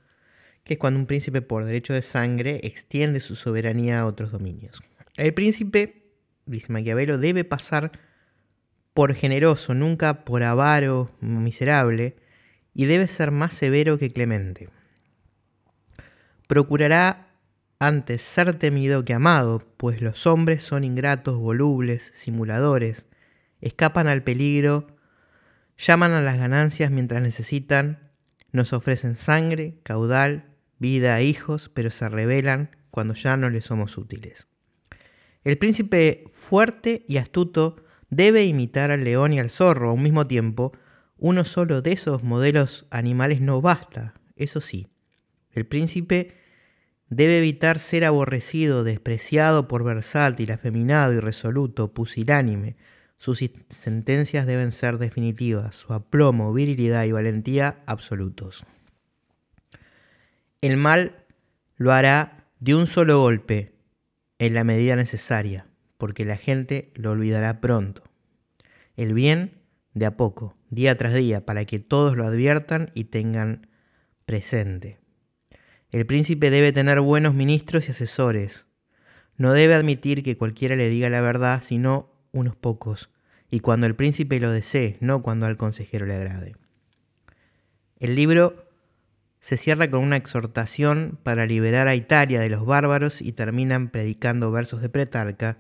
que 0.64 0.74
es 0.74 0.78
cuando 0.78 0.98
un 0.98 1.06
príncipe 1.06 1.42
por 1.42 1.64
derecho 1.64 1.92
de 1.92 2.02
sangre 2.02 2.60
extiende 2.64 3.20
su 3.20 3.36
soberanía 3.36 4.00
a 4.00 4.06
otros 4.06 4.32
dominios. 4.32 4.82
El 5.16 5.34
príncipe, 5.34 6.10
dice 6.46 6.72
Maquiavelo, 6.72 7.18
debe 7.18 7.44
pasar 7.44 7.92
por 8.94 9.14
generoso, 9.14 9.74
nunca 9.74 10.24
por 10.24 10.42
avaro 10.42 11.10
miserable, 11.20 12.16
y 12.72 12.86
debe 12.86 13.06
ser 13.08 13.30
más 13.30 13.52
severo 13.54 13.98
que 13.98 14.10
clemente. 14.10 14.68
Procurará 16.46 17.28
antes 17.78 18.22
ser 18.22 18.58
temido 18.58 19.04
que 19.04 19.14
amado, 19.14 19.62
pues 19.76 20.00
los 20.00 20.26
hombres 20.26 20.62
son 20.62 20.84
ingratos, 20.84 21.38
volubles, 21.38 22.10
simuladores, 22.14 23.06
escapan 23.60 24.08
al 24.08 24.22
peligro, 24.22 24.86
llaman 25.76 26.12
a 26.12 26.22
las 26.22 26.38
ganancias 26.38 26.90
mientras 26.90 27.22
necesitan, 27.22 28.10
nos 28.52 28.72
ofrecen 28.72 29.16
sangre, 29.16 29.80
caudal, 29.82 30.53
vida 30.84 31.14
a 31.14 31.22
hijos, 31.22 31.68
pero 31.68 31.90
se 31.90 32.08
rebelan 32.08 32.70
cuando 32.90 33.14
ya 33.14 33.36
no 33.36 33.50
les 33.50 33.64
somos 33.64 33.98
útiles. 33.98 34.48
El 35.42 35.58
príncipe 35.58 36.24
fuerte 36.32 37.04
y 37.08 37.16
astuto 37.16 37.76
debe 38.10 38.44
imitar 38.44 38.90
al 38.90 39.04
león 39.04 39.32
y 39.32 39.40
al 39.40 39.50
zorro 39.50 39.90
a 39.90 39.92
un 39.92 40.02
mismo 40.02 40.26
tiempo. 40.26 40.72
Uno 41.18 41.44
solo 41.44 41.82
de 41.82 41.92
esos 41.92 42.22
modelos 42.22 42.86
animales 42.90 43.40
no 43.40 43.60
basta, 43.60 44.14
eso 44.36 44.60
sí. 44.60 44.88
El 45.52 45.66
príncipe 45.66 46.34
Debe 47.10 47.38
evitar 47.38 47.78
ser 47.78 48.04
aborrecido, 48.04 48.82
despreciado 48.82 49.68
por 49.68 49.84
versátil, 49.84 50.50
afeminado, 50.50 51.12
irresoluto, 51.12 51.92
pusilánime. 51.92 52.76
Sus 53.18 53.44
sentencias 53.68 54.46
deben 54.46 54.72
ser 54.72 54.98
definitivas, 54.98 55.76
su 55.76 55.92
aplomo, 55.92 56.52
virilidad 56.52 57.04
y 57.04 57.12
valentía 57.12 57.82
absolutos. 57.86 58.64
El 60.64 60.78
mal 60.78 61.26
lo 61.76 61.92
hará 61.92 62.48
de 62.58 62.74
un 62.74 62.86
solo 62.86 63.20
golpe, 63.20 63.74
en 64.38 64.54
la 64.54 64.64
medida 64.64 64.96
necesaria, 64.96 65.66
porque 65.98 66.24
la 66.24 66.38
gente 66.38 66.90
lo 66.94 67.10
olvidará 67.10 67.60
pronto. 67.60 68.02
El 68.96 69.12
bien 69.12 69.60
de 69.92 70.06
a 70.06 70.16
poco, 70.16 70.56
día 70.70 70.96
tras 70.96 71.12
día, 71.12 71.44
para 71.44 71.66
que 71.66 71.80
todos 71.80 72.16
lo 72.16 72.24
adviertan 72.24 72.90
y 72.94 73.04
tengan 73.04 73.66
presente. 74.24 75.00
El 75.90 76.06
príncipe 76.06 76.48
debe 76.48 76.72
tener 76.72 76.98
buenos 77.02 77.34
ministros 77.34 77.88
y 77.88 77.90
asesores. 77.90 78.64
No 79.36 79.52
debe 79.52 79.74
admitir 79.74 80.22
que 80.22 80.38
cualquiera 80.38 80.76
le 80.76 80.88
diga 80.88 81.10
la 81.10 81.20
verdad, 81.20 81.60
sino 81.62 82.10
unos 82.32 82.56
pocos, 82.56 83.10
y 83.50 83.60
cuando 83.60 83.86
el 83.86 83.96
príncipe 83.96 84.40
lo 84.40 84.50
desee, 84.50 84.96
no 85.00 85.20
cuando 85.20 85.44
al 85.44 85.58
consejero 85.58 86.06
le 86.06 86.14
agrade. 86.14 86.56
El 88.00 88.14
libro 88.14 88.63
se 89.44 89.58
cierra 89.58 89.90
con 89.90 90.02
una 90.02 90.16
exhortación 90.16 91.18
para 91.22 91.44
liberar 91.44 91.86
a 91.86 91.94
Italia 91.94 92.40
de 92.40 92.48
los 92.48 92.64
bárbaros 92.64 93.20
y 93.20 93.32
terminan 93.32 93.90
predicando 93.90 94.50
versos 94.50 94.80
de 94.80 94.88
Pretarca. 94.88 95.58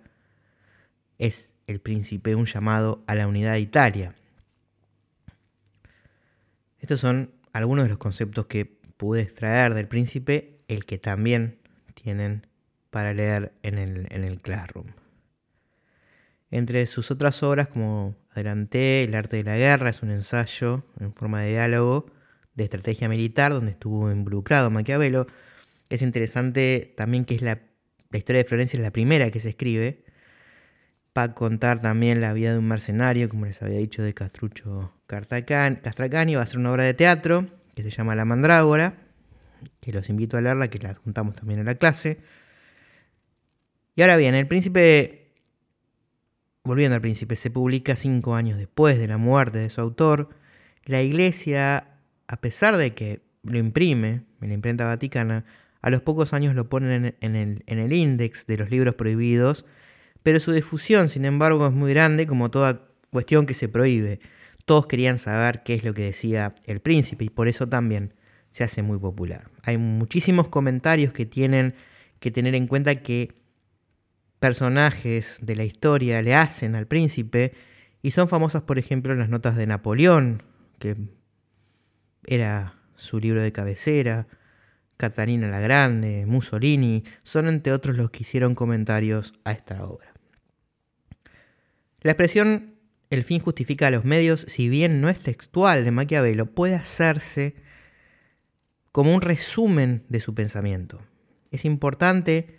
Es 1.18 1.52
el 1.66 1.80
príncipe 1.80 2.34
un 2.34 2.46
llamado 2.46 3.04
a 3.06 3.14
la 3.14 3.28
unidad 3.28 3.52
de 3.52 3.60
Italia. 3.60 4.14
Estos 6.78 7.00
son 7.00 7.32
algunos 7.52 7.84
de 7.84 7.90
los 7.90 7.98
conceptos 7.98 8.46
que 8.46 8.64
pude 8.96 9.20
extraer 9.20 9.74
del 9.74 9.86
príncipe, 9.86 10.60
el 10.66 10.86
que 10.86 10.96
también 10.96 11.58
tienen 11.92 12.46
para 12.88 13.12
leer 13.12 13.52
en 13.62 13.76
el, 13.76 14.06
en 14.08 14.24
el 14.24 14.40
Classroom. 14.40 14.86
Entre 16.50 16.86
sus 16.86 17.10
otras 17.10 17.42
obras, 17.42 17.68
como 17.68 18.16
adelanté, 18.30 19.04
El 19.04 19.14
arte 19.14 19.36
de 19.36 19.44
la 19.44 19.58
guerra 19.58 19.90
es 19.90 20.02
un 20.02 20.10
ensayo 20.10 20.86
en 20.98 21.12
forma 21.12 21.42
de 21.42 21.50
diálogo 21.50 22.13
de 22.54 22.64
estrategia 22.64 23.08
militar 23.08 23.52
donde 23.52 23.72
estuvo 23.72 24.10
involucrado 24.10 24.70
Maquiavelo. 24.70 25.26
Es 25.88 26.02
interesante 26.02 26.92
también 26.96 27.24
que 27.24 27.34
es 27.34 27.42
la, 27.42 27.60
historia 28.12 28.42
de 28.42 28.48
Florencia 28.48 28.76
es 28.76 28.82
la 28.82 28.92
primera 28.92 29.30
que 29.30 29.40
se 29.40 29.50
escribe 29.50 30.04
para 31.12 31.34
contar 31.34 31.80
también 31.80 32.20
la 32.20 32.32
vida 32.32 32.52
de 32.52 32.58
un 32.58 32.66
mercenario, 32.66 33.28
como 33.28 33.46
les 33.46 33.62
había 33.62 33.78
dicho, 33.78 34.02
de 34.02 34.14
Castrucho 34.14 34.92
Castracani. 35.06 36.34
Va 36.34 36.42
a 36.42 36.46
ser 36.46 36.58
una 36.58 36.72
obra 36.72 36.84
de 36.84 36.94
teatro 36.94 37.46
que 37.74 37.82
se 37.82 37.90
llama 37.90 38.14
La 38.14 38.24
Mandrágora, 38.24 38.94
que 39.80 39.92
los 39.92 40.08
invito 40.08 40.36
a 40.36 40.40
leerla, 40.40 40.68
que 40.68 40.78
la 40.78 40.94
juntamos 40.94 41.34
también 41.34 41.60
en 41.60 41.66
la 41.66 41.76
clase. 41.76 42.18
Y 43.96 44.02
ahora 44.02 44.16
bien, 44.16 44.34
El 44.34 44.48
Príncipe, 44.48 45.30
volviendo 46.64 46.96
al 46.96 47.00
Príncipe, 47.00 47.36
se 47.36 47.50
publica 47.50 47.94
cinco 47.94 48.34
años 48.34 48.58
después 48.58 48.98
de 48.98 49.06
la 49.06 49.18
muerte 49.18 49.58
de 49.58 49.70
su 49.70 49.80
autor. 49.80 50.30
La 50.84 51.02
Iglesia, 51.02 51.93
a 52.28 52.40
pesar 52.40 52.76
de 52.76 52.94
que 52.94 53.22
lo 53.42 53.58
imprime 53.58 54.22
en 54.40 54.48
la 54.48 54.54
imprenta 54.54 54.84
vaticana, 54.84 55.44
a 55.80 55.90
los 55.90 56.00
pocos 56.00 56.32
años 56.32 56.54
lo 56.54 56.68
ponen 56.68 57.14
en, 57.20 57.36
el, 57.36 57.62
en 57.66 57.78
el 57.78 57.92
índice 57.92 58.44
de 58.46 58.56
los 58.58 58.70
libros 58.70 58.94
prohibidos, 58.94 59.66
pero 60.22 60.40
su 60.40 60.52
difusión, 60.52 61.08
sin 61.08 61.26
embargo, 61.26 61.66
es 61.66 61.72
muy 61.72 61.92
grande 61.92 62.26
como 62.26 62.50
toda 62.50 62.88
cuestión 63.10 63.44
que 63.44 63.54
se 63.54 63.68
prohíbe. 63.68 64.20
Todos 64.64 64.86
querían 64.86 65.18
saber 65.18 65.62
qué 65.62 65.74
es 65.74 65.84
lo 65.84 65.92
que 65.92 66.02
decía 66.02 66.54
el 66.64 66.80
príncipe 66.80 67.24
y 67.24 67.28
por 67.28 67.48
eso 67.48 67.68
también 67.68 68.14
se 68.50 68.64
hace 68.64 68.82
muy 68.82 68.98
popular. 68.98 69.50
Hay 69.62 69.76
muchísimos 69.76 70.48
comentarios 70.48 71.12
que 71.12 71.26
tienen 71.26 71.74
que 72.18 72.30
tener 72.30 72.54
en 72.54 72.66
cuenta 72.66 72.96
que 72.96 73.34
personajes 74.38 75.38
de 75.42 75.56
la 75.56 75.64
historia 75.64 76.22
le 76.22 76.34
hacen 76.34 76.74
al 76.74 76.86
príncipe 76.86 77.52
y 78.00 78.12
son 78.12 78.28
famosas, 78.28 78.62
por 78.62 78.78
ejemplo, 78.78 79.14
las 79.14 79.28
notas 79.28 79.56
de 79.56 79.66
Napoleón, 79.66 80.42
que 80.78 80.96
era 82.26 82.74
su 82.96 83.20
libro 83.20 83.40
de 83.40 83.52
cabecera, 83.52 84.26
Catalina 84.96 85.48
la 85.48 85.60
Grande, 85.60 86.24
Mussolini, 86.26 87.04
son 87.22 87.48
entre 87.48 87.72
otros 87.72 87.96
los 87.96 88.10
que 88.10 88.22
hicieron 88.22 88.54
comentarios 88.54 89.34
a 89.44 89.52
esta 89.52 89.84
obra. 89.84 90.14
La 92.00 92.12
expresión 92.12 92.74
el 93.10 93.24
fin 93.24 93.40
justifica 93.40 93.86
a 93.86 93.90
los 93.90 94.04
medios, 94.04 94.40
si 94.40 94.68
bien 94.68 95.00
no 95.00 95.08
es 95.08 95.20
textual 95.20 95.84
de 95.84 95.90
Maquiavelo, 95.90 96.46
puede 96.46 96.74
hacerse 96.74 97.54
como 98.92 99.14
un 99.14 99.20
resumen 99.20 100.04
de 100.08 100.20
su 100.20 100.34
pensamiento. 100.34 101.00
Es 101.50 101.64
importante 101.64 102.58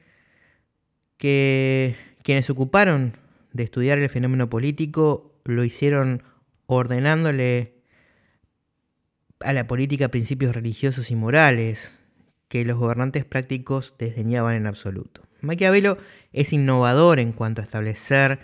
que 1.18 1.96
quienes 2.24 2.46
se 2.46 2.52
ocuparon 2.52 3.18
de 3.54 3.64
estudiar 3.64 4.00
el 4.00 4.10
fenómeno 4.10 4.50
político 4.50 5.40
lo 5.46 5.64
hicieron 5.64 6.24
ordenándole 6.68 7.75
a 9.40 9.54
la 9.54 9.68
política 9.68 10.10
principios 10.10 10.56
religiosos 10.56 11.12
y 11.12 11.16
morales 11.16 11.98
que 12.48 12.66
los 12.66 12.78
gobernantes 12.78 13.26
prácticos 13.26 13.96
desdeñaban 13.98 14.56
en 14.56 14.68
absoluto. 14.68 15.22
Maquiavelo 15.42 15.98
es 16.34 16.54
innovador 16.54 17.20
en 17.20 17.32
cuanto 17.32 17.62
a 17.62 17.66
establecer 17.66 18.40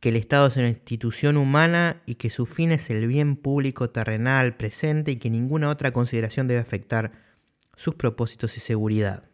que 0.00 0.10
el 0.10 0.16
Estado 0.16 0.46
es 0.46 0.56
una 0.56 0.68
institución 0.68 1.36
humana 1.36 2.02
y 2.04 2.16
que 2.16 2.30
su 2.30 2.46
fin 2.46 2.72
es 2.72 2.90
el 2.90 3.06
bien 3.06 3.36
público 3.36 3.90
terrenal 3.90 4.56
presente 4.56 5.12
y 5.12 5.16
que 5.16 5.30
ninguna 5.30 5.70
otra 5.70 5.92
consideración 5.92 6.46
debe 6.46 6.60
afectar 6.60 7.12
sus 7.74 7.94
propósitos 7.94 8.56
y 8.56 8.60
seguridad. 8.60 9.24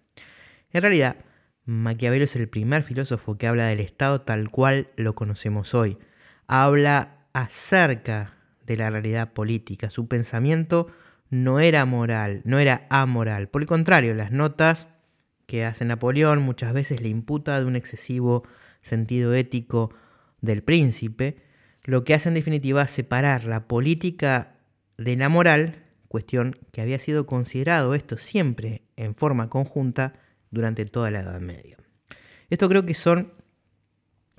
En 0.72 0.82
realidad, 0.82 1.16
Maquiavelo 1.64 2.24
es 2.24 2.36
el 2.36 2.48
primer 2.48 2.84
filósofo 2.84 3.36
que 3.36 3.46
habla 3.46 3.66
del 3.66 3.80
Estado 3.80 4.20
tal 4.20 4.50
cual 4.50 4.90
lo 4.96 5.14
conocemos 5.14 5.74
hoy. 5.74 5.98
Habla 6.46 7.26
acerca 7.32 8.39
de 8.70 8.76
la 8.76 8.90
realidad 8.90 9.32
política. 9.32 9.90
Su 9.90 10.06
pensamiento 10.06 10.86
no 11.28 11.58
era 11.58 11.84
moral, 11.86 12.40
no 12.44 12.60
era 12.60 12.86
amoral. 12.88 13.48
Por 13.48 13.62
el 13.62 13.68
contrario, 13.68 14.14
las 14.14 14.30
notas 14.30 14.88
que 15.46 15.64
hace 15.64 15.84
Napoleón 15.84 16.40
muchas 16.40 16.72
veces 16.72 17.00
le 17.00 17.08
imputa 17.08 17.58
de 17.58 17.66
un 17.66 17.74
excesivo 17.74 18.44
sentido 18.80 19.34
ético 19.34 19.92
del 20.40 20.62
príncipe, 20.62 21.42
lo 21.82 22.04
que 22.04 22.14
hace 22.14 22.28
en 22.28 22.36
definitiva 22.36 22.86
separar 22.86 23.44
la 23.44 23.66
política 23.66 24.54
de 24.96 25.16
la 25.16 25.28
moral, 25.28 25.82
cuestión 26.06 26.56
que 26.70 26.80
había 26.80 27.00
sido 27.00 27.26
considerado 27.26 27.94
esto 27.94 28.18
siempre 28.18 28.82
en 28.96 29.16
forma 29.16 29.50
conjunta 29.50 30.14
durante 30.52 30.84
toda 30.84 31.10
la 31.10 31.20
Edad 31.20 31.40
Media. 31.40 31.76
Esto 32.50 32.68
creo 32.68 32.86
que 32.86 32.94
son, 32.94 33.32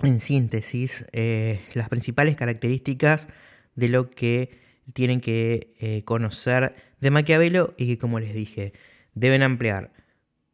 en 0.02 0.20
síntesis, 0.20 1.04
eh, 1.12 1.60
las 1.74 1.90
principales 1.90 2.36
características 2.36 3.28
de 3.74 3.88
lo 3.88 4.10
que 4.10 4.50
tienen 4.92 5.20
que 5.20 5.72
eh, 5.80 6.02
conocer 6.04 6.74
de 7.00 7.10
Maquiavelo 7.10 7.74
y 7.76 7.86
que, 7.86 7.98
como 7.98 8.20
les 8.20 8.34
dije, 8.34 8.72
deben 9.14 9.42
ampliar 9.42 9.92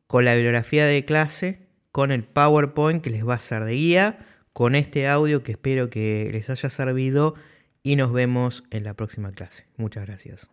con 0.06 0.24
la 0.24 0.34
bibliografía 0.34 0.86
de 0.86 1.04
clase, 1.04 1.68
con 1.92 2.12
el 2.12 2.24
PowerPoint 2.24 3.02
que 3.02 3.10
les 3.10 3.26
va 3.26 3.34
a 3.34 3.38
ser 3.38 3.64
de 3.64 3.74
guía, 3.74 4.18
con 4.52 4.74
este 4.74 5.06
audio 5.06 5.42
que 5.42 5.52
espero 5.52 5.90
que 5.90 6.30
les 6.32 6.50
haya 6.50 6.70
servido 6.70 7.34
y 7.82 7.96
nos 7.96 8.12
vemos 8.12 8.64
en 8.70 8.84
la 8.84 8.94
próxima 8.94 9.32
clase. 9.32 9.66
Muchas 9.76 10.06
gracias. 10.06 10.50